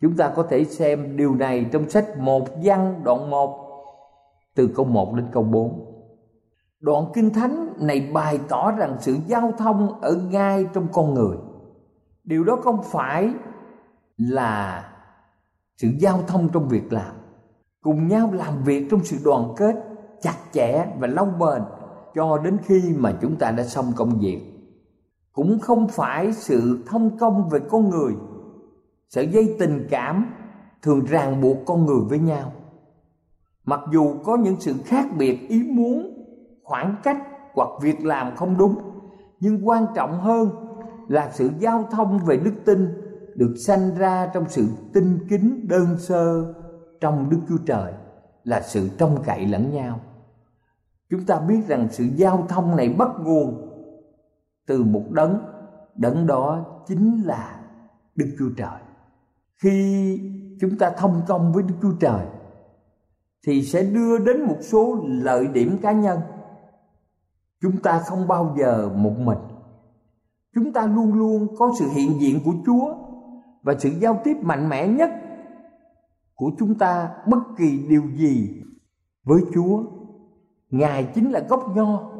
Chúng 0.00 0.16
ta 0.16 0.32
có 0.36 0.42
thể 0.42 0.64
xem 0.64 1.16
điều 1.16 1.34
này 1.34 1.66
trong 1.72 1.90
sách 1.90 2.18
một 2.18 2.48
văn, 2.64 3.00
đoạn 3.04 3.30
1 3.30 3.64
từ 4.54 4.68
câu 4.76 4.84
1 4.86 5.14
đến 5.14 5.26
câu 5.32 5.42
4. 5.42 5.84
Đoạn 6.80 7.04
Kinh 7.14 7.30
Thánh 7.30 7.74
này 7.80 8.10
bày 8.14 8.38
tỏ 8.48 8.72
rằng 8.72 8.96
sự 9.00 9.16
giao 9.26 9.52
thông 9.58 10.00
ở 10.00 10.14
ngay 10.30 10.66
trong 10.72 10.86
con 10.92 11.14
người. 11.14 11.36
Điều 12.24 12.44
đó 12.44 12.58
không 12.62 12.82
phải 12.82 13.30
là 14.16 14.84
sự 15.76 15.88
giao 15.98 16.20
thông 16.26 16.48
trong 16.48 16.68
việc 16.68 16.92
làm 16.92 17.14
cùng 17.80 18.08
nhau 18.08 18.30
làm 18.32 18.62
việc 18.64 18.86
trong 18.90 19.04
sự 19.04 19.16
đoàn 19.24 19.52
kết 19.56 19.76
chặt 20.22 20.36
chẽ 20.52 20.86
và 20.98 21.06
lâu 21.06 21.26
bền 21.26 21.62
cho 22.14 22.38
đến 22.38 22.56
khi 22.64 22.94
mà 22.96 23.18
chúng 23.20 23.36
ta 23.36 23.50
đã 23.50 23.64
xong 23.64 23.92
công 23.96 24.18
việc 24.18 24.57
cũng 25.38 25.58
không 25.58 25.88
phải 25.88 26.32
sự 26.32 26.78
thông 26.86 27.18
công 27.18 27.48
về 27.48 27.60
con 27.70 27.90
người 27.90 28.14
sợi 29.08 29.28
dây 29.28 29.56
tình 29.58 29.86
cảm 29.90 30.26
thường 30.82 31.04
ràng 31.04 31.40
buộc 31.40 31.56
con 31.66 31.86
người 31.86 32.00
với 32.08 32.18
nhau 32.18 32.52
mặc 33.64 33.80
dù 33.92 34.14
có 34.24 34.36
những 34.36 34.56
sự 34.60 34.74
khác 34.84 35.06
biệt 35.18 35.48
ý 35.48 35.62
muốn, 35.70 36.24
khoảng 36.62 36.96
cách 37.02 37.16
hoặc 37.54 37.68
việc 37.82 38.04
làm 38.04 38.36
không 38.36 38.58
đúng, 38.58 38.74
nhưng 39.40 39.68
quan 39.68 39.86
trọng 39.94 40.20
hơn 40.20 40.50
là 41.08 41.30
sự 41.32 41.50
giao 41.58 41.84
thông 41.90 42.18
về 42.26 42.36
đức 42.36 42.54
tin 42.64 42.88
được 43.34 43.54
sanh 43.66 43.94
ra 43.98 44.30
trong 44.34 44.44
sự 44.48 44.66
tinh 44.94 45.18
kính 45.30 45.68
đơn 45.68 45.86
sơ 45.98 46.54
trong 47.00 47.30
Đức 47.30 47.38
Chúa 47.48 47.64
Trời 47.66 47.92
là 48.44 48.60
sự 48.60 48.88
trông 48.98 49.22
cậy 49.26 49.46
lẫn 49.46 49.74
nhau. 49.74 50.00
Chúng 51.10 51.24
ta 51.24 51.40
biết 51.40 51.60
rằng 51.68 51.88
sự 51.90 52.04
giao 52.16 52.46
thông 52.48 52.76
này 52.76 52.88
bắt 52.88 53.08
nguồn 53.20 53.68
từ 54.68 54.84
một 54.84 55.04
đấng, 55.10 55.38
đấng 55.94 56.26
đó 56.26 56.64
chính 56.86 57.22
là 57.24 57.60
Đức 58.14 58.36
Chúa 58.38 58.50
Trời. 58.56 58.80
Khi 59.62 60.20
chúng 60.60 60.78
ta 60.78 60.90
thông 60.90 61.22
công 61.28 61.52
với 61.52 61.62
Đức 61.62 61.74
Chúa 61.82 61.92
Trời 62.00 62.26
thì 63.46 63.62
sẽ 63.62 63.82
đưa 63.82 64.18
đến 64.18 64.42
một 64.42 64.58
số 64.60 64.98
lợi 65.04 65.46
điểm 65.46 65.78
cá 65.82 65.92
nhân. 65.92 66.20
Chúng 67.62 67.76
ta 67.82 67.98
không 67.98 68.28
bao 68.28 68.54
giờ 68.58 68.90
một 68.94 69.14
mình. 69.18 69.38
Chúng 70.54 70.72
ta 70.72 70.86
luôn 70.86 71.14
luôn 71.14 71.56
có 71.58 71.72
sự 71.78 71.86
hiện 71.88 72.20
diện 72.20 72.40
của 72.44 72.54
Chúa 72.66 72.94
và 73.62 73.74
sự 73.78 73.88
giao 73.88 74.20
tiếp 74.24 74.36
mạnh 74.42 74.68
mẽ 74.68 74.88
nhất 74.88 75.10
của 76.34 76.50
chúng 76.58 76.78
ta 76.78 77.10
bất 77.26 77.38
kỳ 77.58 77.86
điều 77.88 78.02
gì 78.16 78.62
với 79.24 79.40
Chúa. 79.54 79.82
Ngài 80.70 81.04
chính 81.14 81.30
là 81.30 81.40
gốc 81.48 81.76
nho 81.76 82.10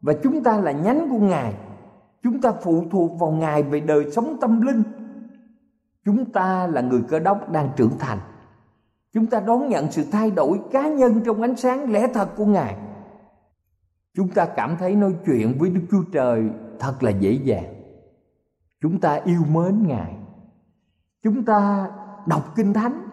và 0.00 0.12
chúng 0.22 0.42
ta 0.42 0.60
là 0.60 0.72
nhánh 0.72 1.08
của 1.10 1.18
Ngài. 1.18 1.54
Chúng 2.22 2.40
ta 2.40 2.52
phụ 2.62 2.84
thuộc 2.90 3.20
vào 3.20 3.30
Ngài 3.30 3.62
về 3.62 3.80
đời 3.80 4.10
sống 4.10 4.36
tâm 4.40 4.60
linh. 4.60 4.82
Chúng 6.04 6.32
ta 6.32 6.66
là 6.66 6.80
người 6.80 7.02
cơ 7.08 7.18
đốc 7.18 7.50
đang 7.50 7.70
trưởng 7.76 7.98
thành. 7.98 8.18
Chúng 9.12 9.26
ta 9.26 9.40
đón 9.40 9.68
nhận 9.68 9.92
sự 9.92 10.04
thay 10.12 10.30
đổi 10.30 10.60
cá 10.72 10.88
nhân 10.88 11.20
trong 11.24 11.42
ánh 11.42 11.56
sáng 11.56 11.92
lẽ 11.92 12.06
thật 12.14 12.28
của 12.36 12.46
Ngài. 12.46 12.76
Chúng 14.14 14.28
ta 14.28 14.46
cảm 14.56 14.76
thấy 14.76 14.96
nói 14.96 15.14
chuyện 15.26 15.56
với 15.58 15.70
Đức 15.70 15.82
Chúa 15.90 16.02
Trời 16.12 16.50
thật 16.78 17.02
là 17.02 17.10
dễ 17.10 17.32
dàng. 17.44 17.74
Chúng 18.82 19.00
ta 19.00 19.14
yêu 19.24 19.40
mến 19.52 19.86
Ngài 19.86 20.14
chúng 21.22 21.44
ta 21.44 21.90
đọc 22.26 22.52
kinh 22.56 22.72
thánh 22.72 23.08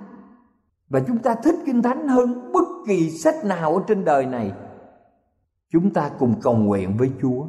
và 0.89 0.99
chúng 1.07 1.17
ta 1.17 1.35
thích 1.43 1.55
kinh 1.65 1.81
thánh 1.81 2.07
hơn 2.07 2.51
bất 2.53 2.67
kỳ 2.87 3.09
sách 3.09 3.35
nào 3.45 3.75
ở 3.75 3.83
trên 3.87 4.05
đời 4.05 4.25
này 4.25 4.51
chúng 5.71 5.93
ta 5.93 6.11
cùng 6.19 6.33
cầu 6.41 6.55
nguyện 6.55 6.97
với 6.97 7.11
chúa 7.21 7.45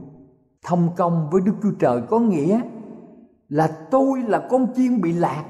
thông 0.63 0.89
công 0.97 1.29
với 1.31 1.41
đức 1.41 1.53
chúa 1.63 1.73
trời 1.79 2.03
có 2.11 2.19
nghĩa 2.19 2.61
là 3.49 3.69
tôi 3.91 4.23
là 4.23 4.47
con 4.51 4.67
chiên 4.77 5.01
bị 5.01 5.13
lạc, 5.13 5.45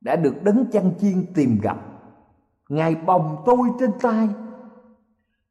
đã 0.00 0.16
được 0.16 0.42
đấng 0.42 0.66
chăn 0.72 0.90
chiên 1.00 1.34
tìm 1.34 1.58
gặp. 1.62 1.76
Ngài 2.68 2.94
bồng 2.94 3.42
tôi 3.46 3.68
trên 3.80 3.90
tay. 4.00 4.28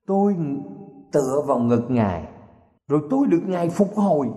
Tôi 0.07 0.35
tựa 1.11 1.43
vào 1.47 1.59
ngực 1.59 1.85
ngài, 1.89 2.27
rồi 2.87 3.01
tôi 3.09 3.27
được 3.27 3.41
ngài 3.45 3.69
phục 3.69 3.95
hồi. 3.95 4.29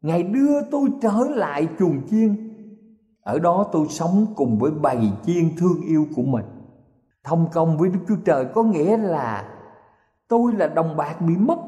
Ngài 0.00 0.22
đưa 0.22 0.62
tôi 0.70 0.88
trở 1.02 1.18
lại 1.28 1.68
chuồng 1.78 2.08
chiên. 2.10 2.52
Ở 3.20 3.38
đó 3.38 3.66
tôi 3.72 3.86
sống 3.88 4.26
cùng 4.36 4.58
với 4.58 4.70
bầy 4.70 5.10
chiên 5.24 5.56
thương 5.56 5.80
yêu 5.86 6.06
của 6.16 6.22
mình. 6.22 6.44
Thông 7.24 7.46
công 7.52 7.78
với 7.78 7.88
đức 7.88 7.98
chúa 8.08 8.16
trời 8.24 8.44
có 8.54 8.62
nghĩa 8.62 8.96
là 8.96 9.48
tôi 10.28 10.52
là 10.52 10.66
đồng 10.66 10.96
bạc 10.96 11.20
bị 11.20 11.36
mất 11.36 11.58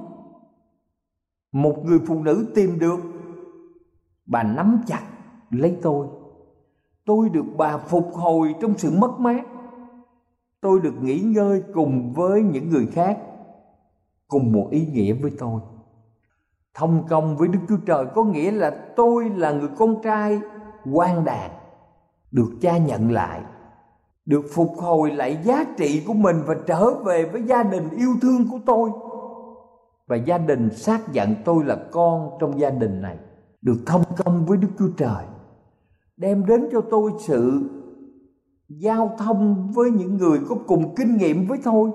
một 1.53 1.85
người 1.85 1.99
phụ 2.07 2.23
nữ 2.23 2.47
tìm 2.55 2.79
được. 2.79 3.01
Bà 4.27 4.43
nắm 4.43 4.81
chặt, 4.87 5.03
lấy 5.51 5.77
tôi. 5.83 6.07
Tôi 7.05 7.29
được 7.29 7.45
bà 7.57 7.79
phục 7.79 8.15
hồi 8.15 8.55
trong 8.61 8.79
sự 8.79 8.91
mất 8.99 9.21
mát. 9.21 9.45
Tôi 10.61 10.81
được 10.81 10.95
nghỉ 11.03 11.21
ngơi 11.21 11.63
cùng 11.75 12.13
với 12.13 12.43
những 12.43 12.71
người 12.71 12.87
khác, 12.87 13.19
cùng 14.29 14.53
một 14.53 14.69
ý 14.71 14.87
nghĩa 14.87 15.13
với 15.13 15.31
tôi. 15.39 15.61
Thông 16.75 17.07
công 17.09 17.37
với 17.37 17.49
đức 17.49 17.59
chúa 17.69 17.77
trời 17.87 18.07
có 18.15 18.25
nghĩa 18.25 18.51
là 18.51 18.71
tôi 18.97 19.31
là 19.31 19.53
người 19.53 19.69
con 19.79 20.03
trai 20.03 20.41
quan 20.93 21.25
đàn 21.25 21.51
được 22.31 22.51
cha 22.61 22.79
nhận 22.79 23.11
lại, 23.11 23.41
được 24.27 24.45
phục 24.55 24.73
hồi 24.79 25.11
lại 25.11 25.39
giá 25.45 25.65
trị 25.77 26.03
của 26.07 26.13
mình 26.13 26.37
và 26.47 26.55
trở 26.67 26.95
về 26.95 27.25
với 27.25 27.43
gia 27.43 27.63
đình 27.63 27.89
yêu 27.91 28.15
thương 28.23 28.51
của 28.51 28.59
tôi 28.67 28.91
và 30.09 30.16
gia 30.16 30.38
đình 30.38 30.71
xác 30.71 31.12
nhận 31.12 31.35
tôi 31.44 31.64
là 31.64 31.77
con 31.92 32.31
trong 32.40 32.61
gia 32.61 32.71
đình 32.71 33.03
này 33.03 33.16
được 33.62 33.79
thông 33.87 34.03
công 34.16 34.47
với 34.47 34.59
đức 34.59 34.68
chúa 34.79 34.88
trời 34.97 35.25
đem 36.16 36.47
đến 36.47 36.68
cho 36.73 36.81
tôi 36.81 37.12
sự 37.27 37.71
giao 38.68 39.16
thông 39.18 39.73
với 39.73 39.90
những 39.90 40.16
người 40.16 40.38
có 40.49 40.57
cùng 40.66 40.94
kinh 40.94 41.16
nghiệm 41.16 41.47
với 41.47 41.59
tôi 41.64 41.90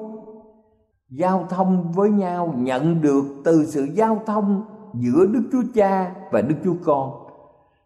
giao 1.09 1.47
thông 1.49 1.91
với 1.91 2.09
nhau 2.09 2.53
nhận 2.57 3.01
được 3.01 3.23
từ 3.43 3.65
sự 3.65 3.87
giao 3.93 4.21
thông 4.25 4.63
giữa 4.93 5.25
Đức 5.25 5.43
Chúa 5.51 5.63
Cha 5.73 6.15
và 6.31 6.41
Đức 6.41 6.55
Chúa 6.63 6.75
Con. 6.83 7.11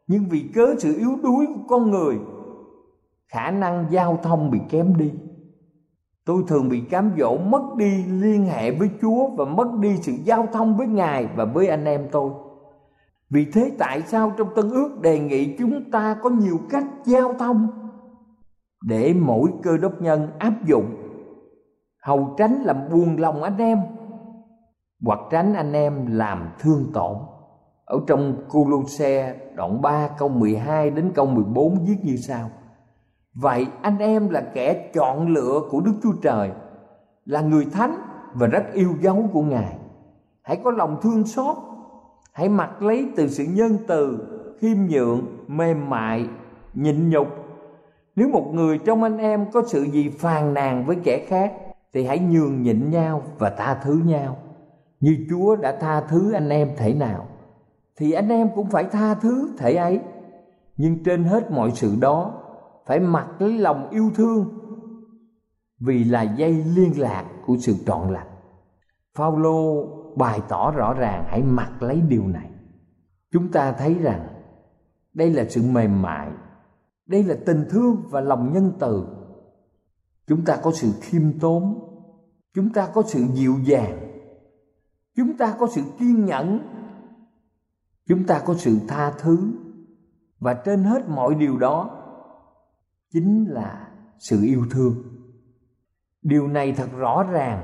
Nhưng 0.08 0.26
vì 0.30 0.50
cớ 0.56 0.76
sự 0.80 0.98
yếu 0.98 1.18
đuối 1.24 1.46
của 1.46 1.62
con 1.68 1.92
người, 1.92 2.20
khả 3.28 3.52
năng 3.52 3.86
giao 3.90 4.20
thông 4.24 4.52
bị 4.52 4.60
kém 4.70 4.98
đi. 4.98 5.12
Tôi 6.28 6.44
thường 6.48 6.70
bị 6.70 6.82
cám 6.82 7.12
dỗ 7.18 7.38
mất 7.38 7.62
đi 7.78 8.04
liên 8.04 8.46
hệ 8.46 8.72
với 8.72 8.90
Chúa 9.02 9.28
và 9.28 9.46
mất 9.46 9.68
đi 9.80 9.98
sự 10.02 10.12
giao 10.24 10.48
thông 10.54 10.78
với 10.78 10.88
Ngài 10.88 11.28
và 11.36 11.46
với 11.46 11.68
anh 11.68 11.86
em 11.86 12.08
tôi. 12.12 12.32
Vì 13.30 13.46
thế 13.54 13.72
tại 13.78 14.02
sao 14.02 14.34
trong 14.38 14.48
Tân 14.56 14.70
ước 14.70 15.02
đề 15.02 15.20
nghị 15.20 15.58
chúng 15.58 15.92
ta 15.92 16.18
có 16.24 16.30
nhiều 16.30 16.60
cách 16.70 16.86
giao 17.06 17.34
thông 17.34 17.68
để 18.84 19.14
mỗi 19.14 19.50
cơ 19.64 19.78
đốc 19.78 20.02
nhân 20.02 20.28
áp 20.40 20.54
dụng 20.66 20.86
hầu 22.04 22.36
tránh 22.38 22.64
làm 22.64 22.78
buồn 22.92 23.18
lòng 23.20 23.44
anh 23.44 23.58
em, 23.58 23.80
hoặc 25.06 25.20
tránh 25.32 25.54
anh 25.54 25.74
em 25.74 26.18
làm 26.18 26.50
thương 26.60 26.86
tổn. 26.94 27.18
Ở 27.86 28.00
trong 28.08 28.36
Colosse 28.50 29.36
đoạn 29.56 29.82
3 29.82 30.10
câu 30.18 30.30
12 30.30 30.90
đến 30.90 31.12
câu 31.16 31.26
14 31.26 31.86
viết 31.86 31.98
như 32.04 32.16
sau. 32.16 32.50
Vậy 33.42 33.68
anh 33.82 33.98
em 33.98 34.30
là 34.30 34.42
kẻ 34.54 34.90
chọn 34.94 35.28
lựa 35.28 35.62
của 35.70 35.82
Đức 35.82 35.94
Chúa 36.04 36.14
Trời, 36.22 36.52
là 37.26 37.42
người 37.42 37.66
thánh 37.66 37.96
và 38.34 38.48
rất 38.48 38.64
yêu 38.74 38.94
dấu 39.02 39.30
của 39.34 39.42
Ngài. 39.42 39.78
Hãy 40.42 40.62
có 40.64 40.72
lòng 40.72 40.98
thương 41.02 41.24
xót, 41.24 41.58
hãy 42.34 42.50
mặc 42.50 42.82
lấy 42.82 43.10
từ 43.16 43.28
sự 43.28 43.46
nhân 43.50 43.78
từ, 43.88 44.20
khiêm 44.60 44.78
nhượng, 44.90 45.22
mềm 45.48 45.90
mại, 45.90 46.28
nhịn 46.74 47.10
nhục. 47.10 47.28
Nếu 48.16 48.30
một 48.30 48.52
người 48.54 48.78
trong 48.78 49.04
anh 49.04 49.18
em 49.18 49.52
có 49.52 49.62
sự 49.68 49.84
gì 49.84 50.10
phàn 50.10 50.54
nàn 50.54 50.86
với 50.86 50.98
kẻ 51.04 51.26
khác, 51.28 51.54
thì 51.94 52.06
hãy 52.06 52.20
nhường 52.20 52.62
nhịn 52.62 52.92
nhau 52.92 53.22
và 53.38 53.50
tha 53.50 53.74
thứ 53.84 54.02
nhau 54.06 54.38
như 55.00 55.26
Chúa 55.30 55.56
đã 55.56 55.78
tha 55.80 56.02
thứ 56.02 56.32
anh 56.32 56.50
em 56.50 56.72
thể 56.78 56.94
nào 56.94 57.28
thì 57.98 58.12
anh 58.12 58.30
em 58.30 58.50
cũng 58.56 58.70
phải 58.70 58.84
tha 58.84 59.14
thứ 59.14 59.50
thể 59.58 59.76
ấy 59.76 60.00
nhưng 60.78 61.04
trên 61.04 61.24
hết 61.24 61.52
mọi 61.52 61.72
sự 61.72 61.96
đó 62.00 62.34
phải 62.88 63.00
mặc 63.00 63.28
lấy 63.40 63.58
lòng 63.58 63.90
yêu 63.90 64.12
thương 64.16 64.60
vì 65.80 66.04
là 66.04 66.22
dây 66.22 66.54
liên 66.54 67.00
lạc 67.00 67.26
của 67.46 67.58
sự 67.60 67.76
trọn 67.86 68.14
lành. 68.14 68.28
Phaolô 69.16 69.88
bày 70.16 70.42
tỏ 70.50 70.72
rõ 70.72 70.94
ràng, 70.94 71.26
hãy 71.28 71.44
mặc 71.44 71.84
lấy 71.84 72.02
điều 72.02 72.28
này. 72.28 72.50
Chúng 73.32 73.52
ta 73.52 73.72
thấy 73.72 73.94
rằng 73.94 74.28
đây 75.14 75.30
là 75.30 75.46
sự 75.50 75.62
mềm 75.62 76.02
mại, 76.02 76.32
đây 77.06 77.24
là 77.24 77.36
tình 77.46 77.66
thương 77.70 78.04
và 78.10 78.22
lòng 78.22 78.54
nhân 78.54 78.72
từ. 78.80 79.08
Chúng 80.28 80.46
ta 80.46 80.58
có 80.64 80.72
sự 80.72 80.92
khiêm 81.02 81.40
tốn, 81.40 81.80
chúng 82.54 82.74
ta 82.74 82.90
có 82.94 83.04
sự 83.08 83.24
dịu 83.34 83.56
dàng, 83.64 84.00
chúng 85.16 85.38
ta 85.38 85.56
có 85.60 85.68
sự 85.68 85.82
kiên 86.00 86.26
nhẫn, 86.26 86.60
chúng 88.08 88.24
ta 88.24 88.42
có 88.46 88.54
sự 88.54 88.80
tha 88.88 89.12
thứ. 89.20 89.38
Và 90.40 90.54
trên 90.54 90.84
hết 90.84 91.10
mọi 91.10 91.36
điều 91.36 91.58
đó 91.58 91.97
chính 93.14 93.46
là 93.50 93.88
sự 94.20 94.42
yêu 94.44 94.64
thương. 94.72 94.94
Điều 96.22 96.48
này 96.48 96.72
thật 96.72 96.88
rõ 96.98 97.24
ràng, 97.24 97.64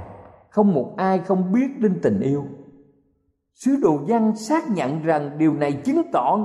không 0.49 0.73
một 0.73 0.93
ai 0.97 1.19
không 1.19 1.51
biết 1.51 1.79
đến 1.79 1.99
tình 2.01 2.19
yêu. 2.19 2.45
Sứ 3.53 3.75
đồ 3.81 3.97
văn 4.07 4.35
xác 4.35 4.71
nhận 4.71 5.01
rằng 5.03 5.37
điều 5.37 5.53
này 5.53 5.81
chứng 5.85 6.01
tỏ 6.11 6.39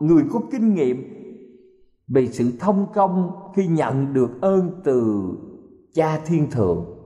người 0.00 0.24
có 0.32 0.40
kinh 0.52 0.74
nghiệm 0.74 1.20
về 2.08 2.26
sự 2.26 2.52
thông 2.60 2.86
công 2.94 3.30
khi 3.54 3.66
nhận 3.66 4.12
được 4.12 4.40
ơn 4.40 4.80
từ 4.84 5.30
cha 5.94 6.20
thiên 6.26 6.50
thượng 6.50 7.00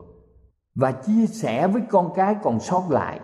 và 0.74 0.92
chia 0.92 1.26
sẻ 1.26 1.66
với 1.66 1.82
con 1.90 2.10
cái 2.14 2.36
còn 2.42 2.60
sót 2.60 2.82
lại. 2.90 3.20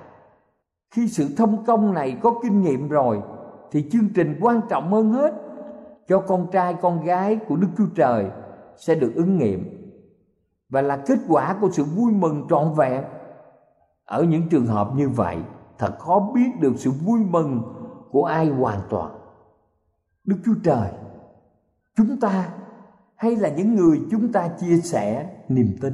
Khi 0.94 1.08
sự 1.08 1.28
thông 1.36 1.64
công 1.64 1.94
này 1.94 2.18
có 2.22 2.34
kinh 2.42 2.62
nghiệm 2.62 2.88
rồi, 2.88 3.20
thì 3.72 3.88
chương 3.92 4.08
trình 4.14 4.38
quan 4.40 4.60
trọng 4.68 4.92
hơn 4.92 5.12
hết 5.12 5.49
cho 6.10 6.20
con 6.20 6.46
trai, 6.52 6.74
con 6.74 7.04
gái 7.04 7.38
của 7.48 7.56
đức 7.56 7.68
chúa 7.78 7.86
trời 7.94 8.26
sẽ 8.76 8.94
được 8.94 9.12
ứng 9.14 9.38
nghiệm 9.38 9.80
và 10.68 10.82
là 10.82 10.96
kết 11.06 11.18
quả 11.28 11.56
của 11.60 11.70
sự 11.72 11.84
vui 11.84 12.12
mừng 12.12 12.46
trọn 12.50 12.74
vẹn. 12.76 13.04
Ở 14.04 14.22
những 14.22 14.48
trường 14.48 14.66
hợp 14.66 14.90
như 14.94 15.08
vậy, 15.08 15.38
thật 15.78 15.98
khó 15.98 16.30
biết 16.34 16.50
được 16.60 16.72
sự 16.76 16.90
vui 16.90 17.20
mừng 17.30 17.62
của 18.10 18.24
ai 18.24 18.46
hoàn 18.46 18.80
toàn. 18.90 19.12
Đức 20.24 20.36
chúa 20.44 20.54
trời, 20.64 20.90
chúng 21.96 22.20
ta 22.20 22.48
hay 23.16 23.36
là 23.36 23.48
những 23.48 23.74
người 23.74 24.00
chúng 24.10 24.32
ta 24.32 24.48
chia 24.48 24.76
sẻ 24.76 25.36
niềm 25.48 25.76
tin? 25.80 25.92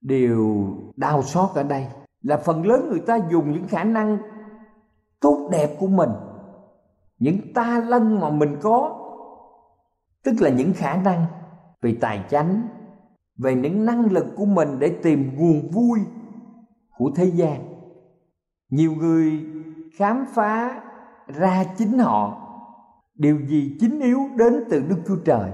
Điều 0.00 0.66
đau 0.96 1.22
xót 1.22 1.50
ở 1.54 1.62
đây 1.62 1.86
là 2.22 2.36
phần 2.36 2.66
lớn 2.66 2.88
người 2.90 3.00
ta 3.00 3.18
dùng 3.30 3.52
những 3.52 3.68
khả 3.68 3.84
năng 3.84 4.18
tốt 5.20 5.48
đẹp 5.52 5.76
của 5.78 5.86
mình, 5.86 6.10
những 7.18 7.54
ta 7.54 7.84
lân 7.88 8.20
mà 8.20 8.30
mình 8.30 8.56
có 8.62 8.99
tức 10.24 10.34
là 10.40 10.50
những 10.50 10.72
khả 10.72 10.96
năng 10.96 11.26
về 11.82 11.96
tài 12.00 12.24
chánh, 12.30 12.68
về 13.38 13.54
những 13.54 13.84
năng 13.84 14.04
lực 14.12 14.26
của 14.36 14.44
mình 14.44 14.78
để 14.78 14.88
tìm 15.02 15.30
nguồn 15.36 15.70
vui 15.70 15.98
của 16.98 17.10
thế 17.16 17.24
gian. 17.24 17.60
Nhiều 18.70 18.92
người 18.92 19.40
khám 19.96 20.24
phá 20.34 20.82
ra 21.26 21.64
chính 21.78 21.98
họ, 21.98 22.46
điều 23.14 23.38
gì 23.46 23.76
chính 23.80 24.00
yếu 24.00 24.20
đến 24.36 24.64
từ 24.70 24.82
đức 24.88 24.96
chúa 25.06 25.16
trời. 25.24 25.50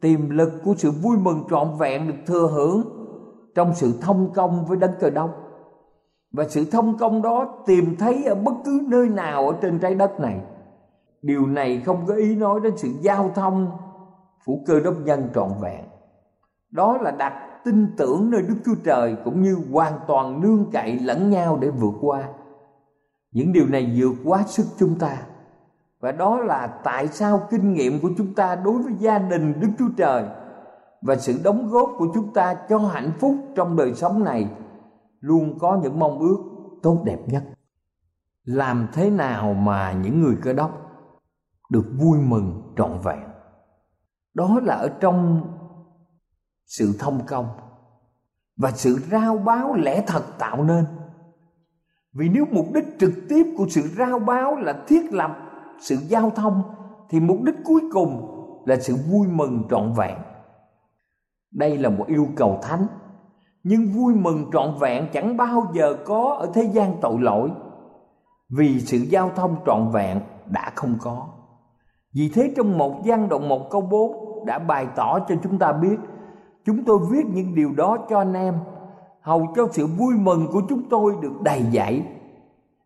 Tiềm 0.00 0.30
lực 0.30 0.52
của 0.64 0.74
sự 0.76 0.90
vui 0.90 1.16
mừng 1.18 1.44
trọn 1.50 1.68
vẹn 1.78 2.08
được 2.08 2.18
thừa 2.26 2.50
hưởng 2.52 2.82
trong 3.54 3.74
sự 3.74 3.98
thông 4.00 4.32
công 4.32 4.66
với 4.66 4.76
đấng 4.76 4.92
cờ 5.00 5.10
đông. 5.10 5.30
Và 6.32 6.48
sự 6.48 6.64
thông 6.70 6.98
công 6.98 7.22
đó 7.22 7.62
tìm 7.66 7.96
thấy 7.98 8.24
ở 8.24 8.34
bất 8.34 8.54
cứ 8.64 8.80
nơi 8.88 9.08
nào 9.08 9.48
ở 9.48 9.56
trên 9.62 9.78
trái 9.78 9.94
đất 9.94 10.20
này 10.20 10.40
điều 11.22 11.46
này 11.46 11.82
không 11.86 12.06
có 12.06 12.14
ý 12.14 12.36
nói 12.36 12.60
đến 12.60 12.76
sự 12.76 12.88
giao 13.00 13.30
thông 13.34 13.70
của 14.44 14.56
cơ 14.66 14.80
đốc 14.80 14.94
nhân 15.04 15.28
trọn 15.34 15.50
vẹn. 15.60 15.84
Đó 16.70 16.98
là 17.00 17.10
đặt 17.10 17.32
tin 17.64 17.96
tưởng 17.96 18.30
nơi 18.30 18.42
đức 18.42 18.56
chúa 18.64 18.74
trời 18.84 19.16
cũng 19.24 19.42
như 19.42 19.58
hoàn 19.72 19.92
toàn 20.08 20.40
nương 20.40 20.70
cậy 20.72 20.98
lẫn 20.98 21.30
nhau 21.30 21.58
để 21.60 21.70
vượt 21.70 21.94
qua. 22.00 22.28
Những 23.32 23.52
điều 23.52 23.66
này 23.66 23.92
vượt 23.96 24.14
quá 24.24 24.42
sức 24.46 24.66
chúng 24.78 24.98
ta. 24.98 25.16
Và 26.00 26.12
đó 26.12 26.40
là 26.40 26.66
tại 26.84 27.08
sao 27.08 27.42
kinh 27.50 27.72
nghiệm 27.72 28.00
của 28.00 28.10
chúng 28.18 28.34
ta 28.34 28.56
đối 28.56 28.82
với 28.82 28.92
gia 28.98 29.18
đình 29.18 29.60
đức 29.60 29.68
chúa 29.78 29.88
trời 29.96 30.24
và 31.02 31.16
sự 31.16 31.40
đóng 31.44 31.68
góp 31.70 31.90
của 31.98 32.06
chúng 32.14 32.32
ta 32.32 32.54
cho 32.68 32.78
hạnh 32.78 33.12
phúc 33.18 33.34
trong 33.54 33.76
đời 33.76 33.94
sống 33.94 34.24
này 34.24 34.50
luôn 35.20 35.58
có 35.58 35.80
những 35.82 35.98
mong 35.98 36.18
ước 36.18 36.38
tốt 36.82 37.02
đẹp 37.04 37.18
nhất. 37.26 37.44
Làm 38.44 38.88
thế 38.92 39.10
nào 39.10 39.54
mà 39.54 39.92
những 39.92 40.20
người 40.20 40.36
cơ 40.42 40.52
đốc 40.52 40.89
được 41.70 41.84
vui 41.98 42.18
mừng 42.18 42.72
trọn 42.76 42.98
vẹn. 43.04 43.28
Đó 44.34 44.60
là 44.62 44.74
ở 44.74 44.88
trong 45.00 45.46
sự 46.66 46.96
thông 46.98 47.26
công 47.26 47.46
và 48.56 48.70
sự 48.70 48.98
rao 49.10 49.38
báo 49.38 49.74
lẽ 49.74 50.04
thật 50.06 50.22
tạo 50.38 50.64
nên. 50.64 50.84
Vì 52.12 52.28
nếu 52.28 52.44
mục 52.50 52.66
đích 52.74 52.84
trực 53.00 53.12
tiếp 53.28 53.46
của 53.56 53.66
sự 53.70 53.82
rao 53.82 54.18
báo 54.18 54.56
là 54.56 54.84
thiết 54.86 55.12
lập 55.12 55.36
sự 55.80 55.96
giao 55.96 56.30
thông, 56.30 56.62
thì 57.08 57.20
mục 57.20 57.38
đích 57.42 57.54
cuối 57.64 57.80
cùng 57.92 58.36
là 58.66 58.76
sự 58.76 58.96
vui 59.10 59.28
mừng 59.28 59.62
trọn 59.70 59.92
vẹn. 59.92 60.18
Đây 61.50 61.78
là 61.78 61.88
một 61.88 62.04
yêu 62.06 62.26
cầu 62.36 62.58
thánh. 62.62 62.86
Nhưng 63.62 63.92
vui 63.92 64.14
mừng 64.14 64.50
trọn 64.52 64.74
vẹn 64.80 65.08
chẳng 65.12 65.36
bao 65.36 65.72
giờ 65.74 65.96
có 66.06 66.36
ở 66.40 66.50
thế 66.54 66.62
gian 66.62 66.96
tội 67.00 67.20
lỗi, 67.20 67.50
vì 68.48 68.80
sự 68.80 68.98
giao 68.98 69.30
thông 69.36 69.56
trọn 69.66 69.90
vẹn 69.92 70.20
đã 70.46 70.72
không 70.74 70.96
có 71.00 71.28
vì 72.14 72.30
thế 72.34 72.52
trong 72.56 72.78
một 72.78 73.04
gian 73.04 73.28
đoạn 73.28 73.48
một 73.48 73.70
câu 73.70 73.80
4 73.80 74.46
đã 74.46 74.58
bày 74.58 74.86
tỏ 74.96 75.18
cho 75.28 75.34
chúng 75.42 75.58
ta 75.58 75.72
biết, 75.72 75.96
chúng 76.64 76.84
tôi 76.84 76.98
viết 77.10 77.26
những 77.26 77.54
điều 77.54 77.72
đó 77.72 77.98
cho 78.08 78.18
anh 78.18 78.34
em, 78.34 78.54
hầu 79.20 79.46
cho 79.56 79.68
sự 79.72 79.86
vui 79.86 80.14
mừng 80.14 80.46
của 80.52 80.62
chúng 80.68 80.82
tôi 80.90 81.14
được 81.22 81.42
đầy 81.42 81.62
dẫy. 81.72 82.02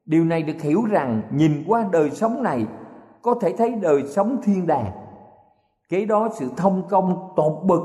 Điều 0.06 0.24
này 0.24 0.42
được 0.42 0.62
hiểu 0.62 0.84
rằng 0.90 1.22
nhìn 1.30 1.64
qua 1.66 1.88
đời 1.92 2.10
sống 2.10 2.42
này, 2.42 2.66
có 3.22 3.34
thể 3.40 3.54
thấy 3.58 3.70
đời 3.70 4.02
sống 4.06 4.40
thiên 4.44 4.66
đàng. 4.66 4.90
Kế 5.88 6.04
đó 6.04 6.28
sự 6.34 6.50
thông 6.56 6.82
công 6.88 7.32
tột 7.36 7.64
bực 7.64 7.82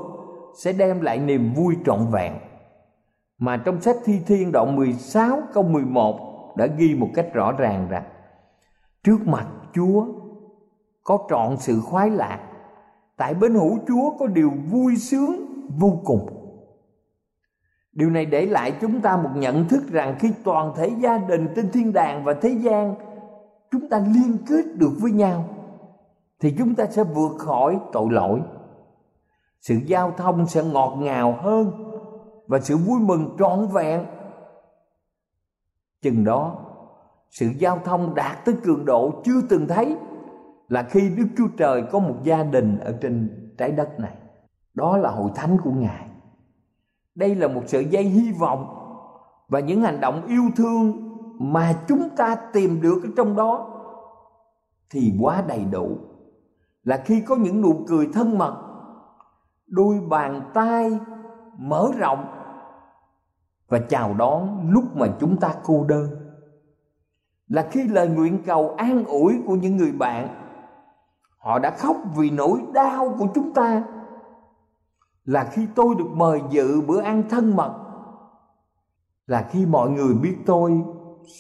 sẽ 0.64 0.74
đem 0.74 1.02
lại 1.02 1.20
niềm 1.20 1.54
vui 1.54 1.78
trọn 1.86 2.00
vẹn. 2.12 2.34
Mà 3.40 3.58
trong 3.58 3.82
sách 3.82 3.96
Thi 4.06 4.20
Thiên 4.28 4.52
đoạn 4.52 4.76
16 4.76 5.40
câu 5.54 5.64
11 5.64 6.56
đã 6.58 6.66
ghi 6.66 6.96
một 6.96 7.10
cách 7.14 7.34
rõ 7.34 7.52
ràng 7.52 7.88
rằng, 7.90 8.04
trước 9.04 9.28
mặt 9.28 9.48
Chúa 9.74 10.06
có 11.10 11.20
trọn 11.30 11.58
sự 11.58 11.82
khoái 11.82 12.10
lạc. 12.10 12.40
Tại 13.18 13.34
bên 13.34 13.54
hữu 13.54 13.78
Chúa 13.88 14.18
có 14.20 14.28
điều 14.28 14.52
vui 14.72 14.98
sướng 14.98 15.46
vô 15.78 16.00
cùng. 16.06 16.30
Điều 17.92 18.10
này 18.10 18.26
để 18.26 18.46
lại 18.46 18.74
chúng 18.82 19.02
ta 19.02 19.18
một 19.18 19.30
nhận 19.36 19.68
thức 19.68 19.84
rằng 19.92 20.16
khi 20.20 20.34
toàn 20.44 20.74
thể 20.76 20.92
gia 21.00 21.18
đình 21.18 21.48
trên 21.56 21.72
thiên 21.72 21.94
đàng 21.94 22.24
và 22.24 22.34
thế 22.34 22.50
gian 22.50 22.96
chúng 23.72 23.90
ta 23.90 24.00
liên 24.00 24.38
kết 24.48 24.66
được 24.76 24.92
với 25.00 25.12
nhau, 25.12 25.46
thì 26.40 26.56
chúng 26.58 26.76
ta 26.76 26.86
sẽ 26.86 27.04
vượt 27.04 27.38
khỏi 27.38 27.80
tội 27.92 28.08
lỗi. 28.12 28.42
Sự 29.62 29.76
giao 29.86 30.12
thông 30.18 30.48
sẽ 30.48 30.64
ngọt 30.64 30.96
ngào 31.00 31.38
hơn 31.42 31.72
và 32.48 32.60
sự 32.60 32.78
vui 32.78 33.00
mừng 33.00 33.36
trọn 33.40 33.68
vẹn. 33.68 34.06
Chừng 36.02 36.24
đó, 36.24 36.56
sự 37.30 37.48
giao 37.58 37.80
thông 37.86 38.16
đạt 38.16 38.46
tới 38.46 38.56
cường 38.64 38.86
độ 38.86 39.12
chưa 39.24 39.42
từng 39.50 39.68
thấy 39.68 39.98
là 40.70 40.84
khi 40.84 41.10
Đức 41.10 41.28
Chúa 41.38 41.48
Trời 41.58 41.84
có 41.92 42.00
một 42.00 42.16
gia 42.24 42.44
đình 42.44 42.80
ở 42.80 42.98
trên 43.02 43.30
trái 43.58 43.72
đất 43.72 44.00
này. 44.00 44.16
Đó 44.74 44.98
là 44.98 45.10
hội 45.10 45.32
thánh 45.36 45.58
của 45.64 45.72
Ngài. 45.72 46.06
Đây 47.16 47.36
là 47.36 47.48
một 47.48 47.62
sợi 47.68 47.86
dây 47.86 48.04
hy 48.04 48.32
vọng 48.32 48.76
và 49.48 49.60
những 49.60 49.82
hành 49.82 50.00
động 50.00 50.26
yêu 50.28 50.44
thương 50.56 51.10
mà 51.40 51.74
chúng 51.88 52.10
ta 52.18 52.36
tìm 52.54 52.82
được 52.82 53.04
ở 53.04 53.10
trong 53.18 53.36
đó 53.36 53.82
thì 54.90 55.14
quá 55.22 55.44
đầy 55.48 55.66
đủ. 55.72 55.98
Là 56.84 56.98
khi 57.06 57.22
có 57.22 57.36
những 57.36 57.62
nụ 57.62 57.86
cười 57.88 58.10
thân 58.14 58.38
mật, 58.38 58.58
đôi 59.68 60.00
bàn 60.10 60.52
tay 60.54 61.00
mở 61.58 61.92
rộng 61.98 62.26
và 63.68 63.80
chào 63.80 64.14
đón 64.14 64.70
lúc 64.70 64.84
mà 64.96 65.08
chúng 65.20 65.38
ta 65.38 65.54
cô 65.64 65.84
đơn 65.84 66.10
là 67.48 67.68
khi 67.72 67.88
lời 67.88 68.08
nguyện 68.08 68.44
cầu 68.46 68.76
an 68.78 69.06
ủi 69.06 69.42
của 69.48 69.56
những 69.56 69.78
người 69.78 69.92
bạn 69.92 70.49
họ 71.40 71.60
đã 71.60 71.72
khóc 71.72 71.98
vì 72.16 72.30
nỗi 72.30 72.60
đau 72.74 73.16
của 73.20 73.28
chúng 73.36 73.54
ta. 73.54 73.84
Là 75.26 75.44
khi 75.44 75.68
tôi 75.76 75.96
được 75.98 76.10
mời 76.14 76.42
dự 76.50 76.82
bữa 76.82 77.02
ăn 77.02 77.24
thân 77.30 77.56
mật, 77.56 77.76
là 79.28 79.48
khi 79.50 79.66
mọi 79.66 79.90
người 79.90 80.14
biết 80.14 80.38
tôi 80.46 80.82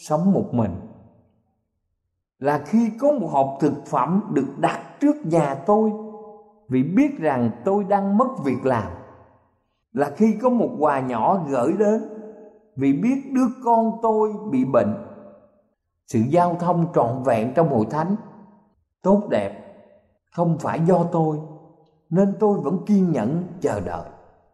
sống 0.08 0.32
một 0.32 0.46
mình, 0.52 0.76
là 2.40 2.58
khi 2.66 2.92
có 3.00 3.12
một 3.12 3.28
hộp 3.28 3.58
thực 3.60 3.74
phẩm 3.86 4.24
được 4.34 4.48
đặt 4.58 4.80
trước 5.00 5.16
nhà 5.24 5.56
tôi 5.66 5.92
vì 6.70 6.84
biết 6.84 7.20
rằng 7.20 7.52
tôi 7.66 7.84
đang 7.84 8.18
mất 8.18 8.28
việc 8.44 8.66
làm, 8.66 8.92
là 9.94 10.10
khi 10.10 10.38
có 10.42 10.50
một 10.50 10.70
quà 10.80 11.00
nhỏ 11.00 11.44
gửi 11.50 11.74
đến 11.80 12.02
vì 12.76 12.94
biết 12.94 13.24
đứa 13.32 13.48
con 13.66 13.92
tôi 14.02 14.34
bị 14.52 14.66
bệnh. 14.66 14.94
Sự 16.08 16.20
giao 16.20 16.56
thông 16.60 16.88
trọn 16.94 17.24
vẹn 17.24 17.54
trong 17.56 17.70
hội 17.70 17.86
thánh, 17.90 18.16
tốt 19.02 19.28
đẹp 19.30 19.59
không 20.36 20.58
phải 20.60 20.80
do 20.86 21.04
tôi, 21.04 21.38
nên 22.10 22.34
tôi 22.40 22.60
vẫn 22.60 22.86
kiên 22.86 23.12
nhẫn 23.12 23.44
chờ 23.62 23.80
đợi. 23.80 24.10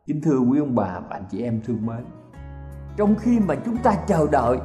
Kính 0.05 0.21
thưa 0.21 0.39
quý 0.39 0.59
ông 0.59 0.75
bà 0.75 0.99
và 0.99 1.15
anh 1.15 1.25
chị 1.31 1.41
em 1.41 1.61
thương 1.65 1.85
mến, 1.85 2.05
trong 2.97 3.15
khi 3.19 3.39
mà 3.39 3.55
chúng 3.65 3.77
ta 3.77 3.95
chờ 4.07 4.27
đợi, 4.31 4.57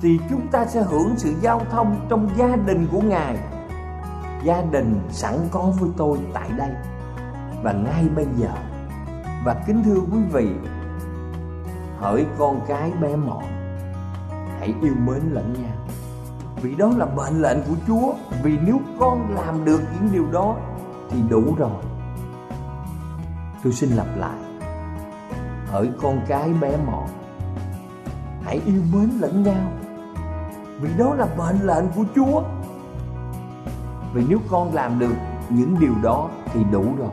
thì 0.00 0.18
chúng 0.30 0.48
ta 0.52 0.66
sẽ 0.66 0.82
hưởng 0.82 1.12
sự 1.16 1.34
giao 1.40 1.60
thông 1.70 2.06
trong 2.08 2.28
gia 2.36 2.56
đình 2.56 2.86
của 2.92 3.00
ngài. 3.00 3.36
Gia 4.44 4.62
đình 4.62 5.00
sẵn 5.08 5.34
có 5.50 5.72
với 5.80 5.90
tôi 5.96 6.18
tại 6.32 6.50
đây 6.56 6.70
và 7.62 7.72
ngay 7.72 8.08
bây 8.16 8.26
giờ. 8.36 8.50
Và 9.44 9.64
kính 9.66 9.82
thưa 9.84 10.00
quý 10.12 10.18
vị, 10.32 10.48
hỡi 11.98 12.26
con 12.38 12.60
cái 12.68 12.92
bé 13.02 13.16
mọn, 13.16 13.44
hãy 14.58 14.74
yêu 14.82 14.94
mến 15.06 15.22
lẫn 15.30 15.52
nhau 15.52 15.76
vì 16.62 16.74
đó 16.74 16.90
là 16.96 17.06
mệnh 17.06 17.42
lệnh 17.42 17.58
của 17.62 17.74
chúa. 17.86 18.12
Vì 18.42 18.58
nếu 18.66 18.80
con 19.00 19.34
làm 19.34 19.64
được 19.64 19.80
những 19.94 20.12
điều 20.12 20.26
đó, 20.32 20.56
thì 21.10 21.22
đủ 21.30 21.54
rồi. 21.58 21.82
Tôi 23.64 23.72
xin 23.72 23.90
lặp 23.90 24.06
lại. 24.16 24.38
Hỡi 25.66 25.90
con 26.02 26.20
cái 26.28 26.52
bé 26.60 26.76
mọn, 26.86 27.06
hãy 28.44 28.60
yêu 28.66 28.82
mến 28.92 29.10
lẫn 29.20 29.42
nhau. 29.42 29.72
Vì 30.80 30.90
đó 30.98 31.14
là 31.14 31.26
mệnh 31.38 31.66
lệnh 31.66 31.84
của 31.96 32.04
chúa. 32.14 32.42
Vì 34.14 34.24
nếu 34.28 34.38
con 34.50 34.74
làm 34.74 34.98
được 34.98 35.14
những 35.48 35.76
điều 35.80 35.94
đó, 36.02 36.28
thì 36.52 36.64
đủ 36.72 36.84
rồi. 36.98 37.10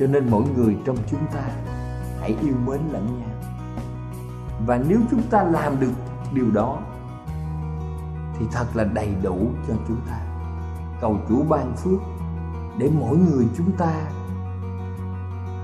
Cho 0.00 0.06
nên 0.06 0.30
mỗi 0.30 0.42
người 0.56 0.76
trong 0.84 0.96
chúng 1.10 1.26
ta 1.34 1.42
hãy 2.20 2.36
yêu 2.40 2.54
mến 2.66 2.80
lẫn 2.92 3.06
nhau. 3.20 3.52
Và 4.66 4.80
nếu 4.88 4.98
chúng 5.10 5.22
ta 5.22 5.42
làm 5.42 5.80
được 5.80 5.92
điều 6.32 6.50
đó 6.50 6.78
thì 8.42 8.48
thật 8.52 8.66
là 8.74 8.84
đầy 8.84 9.14
đủ 9.22 9.50
cho 9.68 9.74
chúng 9.88 10.00
ta. 10.06 10.20
Cầu 11.00 11.18
chúa 11.28 11.44
ban 11.48 11.76
phước 11.76 12.00
để 12.78 12.90
mỗi 13.00 13.16
người 13.16 13.46
chúng 13.56 13.72
ta 13.78 13.92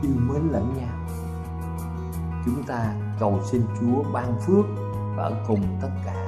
yêu 0.02 0.12
mến 0.28 0.42
lẫn 0.50 0.74
nhau. 0.78 0.94
Chúng 2.44 2.62
ta 2.62 2.94
cầu 3.20 3.40
xin 3.50 3.62
chúa 3.80 4.02
ban 4.12 4.40
phước 4.40 4.64
và 5.16 5.22
ở 5.22 5.44
cùng 5.48 5.60
tất 5.82 5.90
cả. 6.04 6.27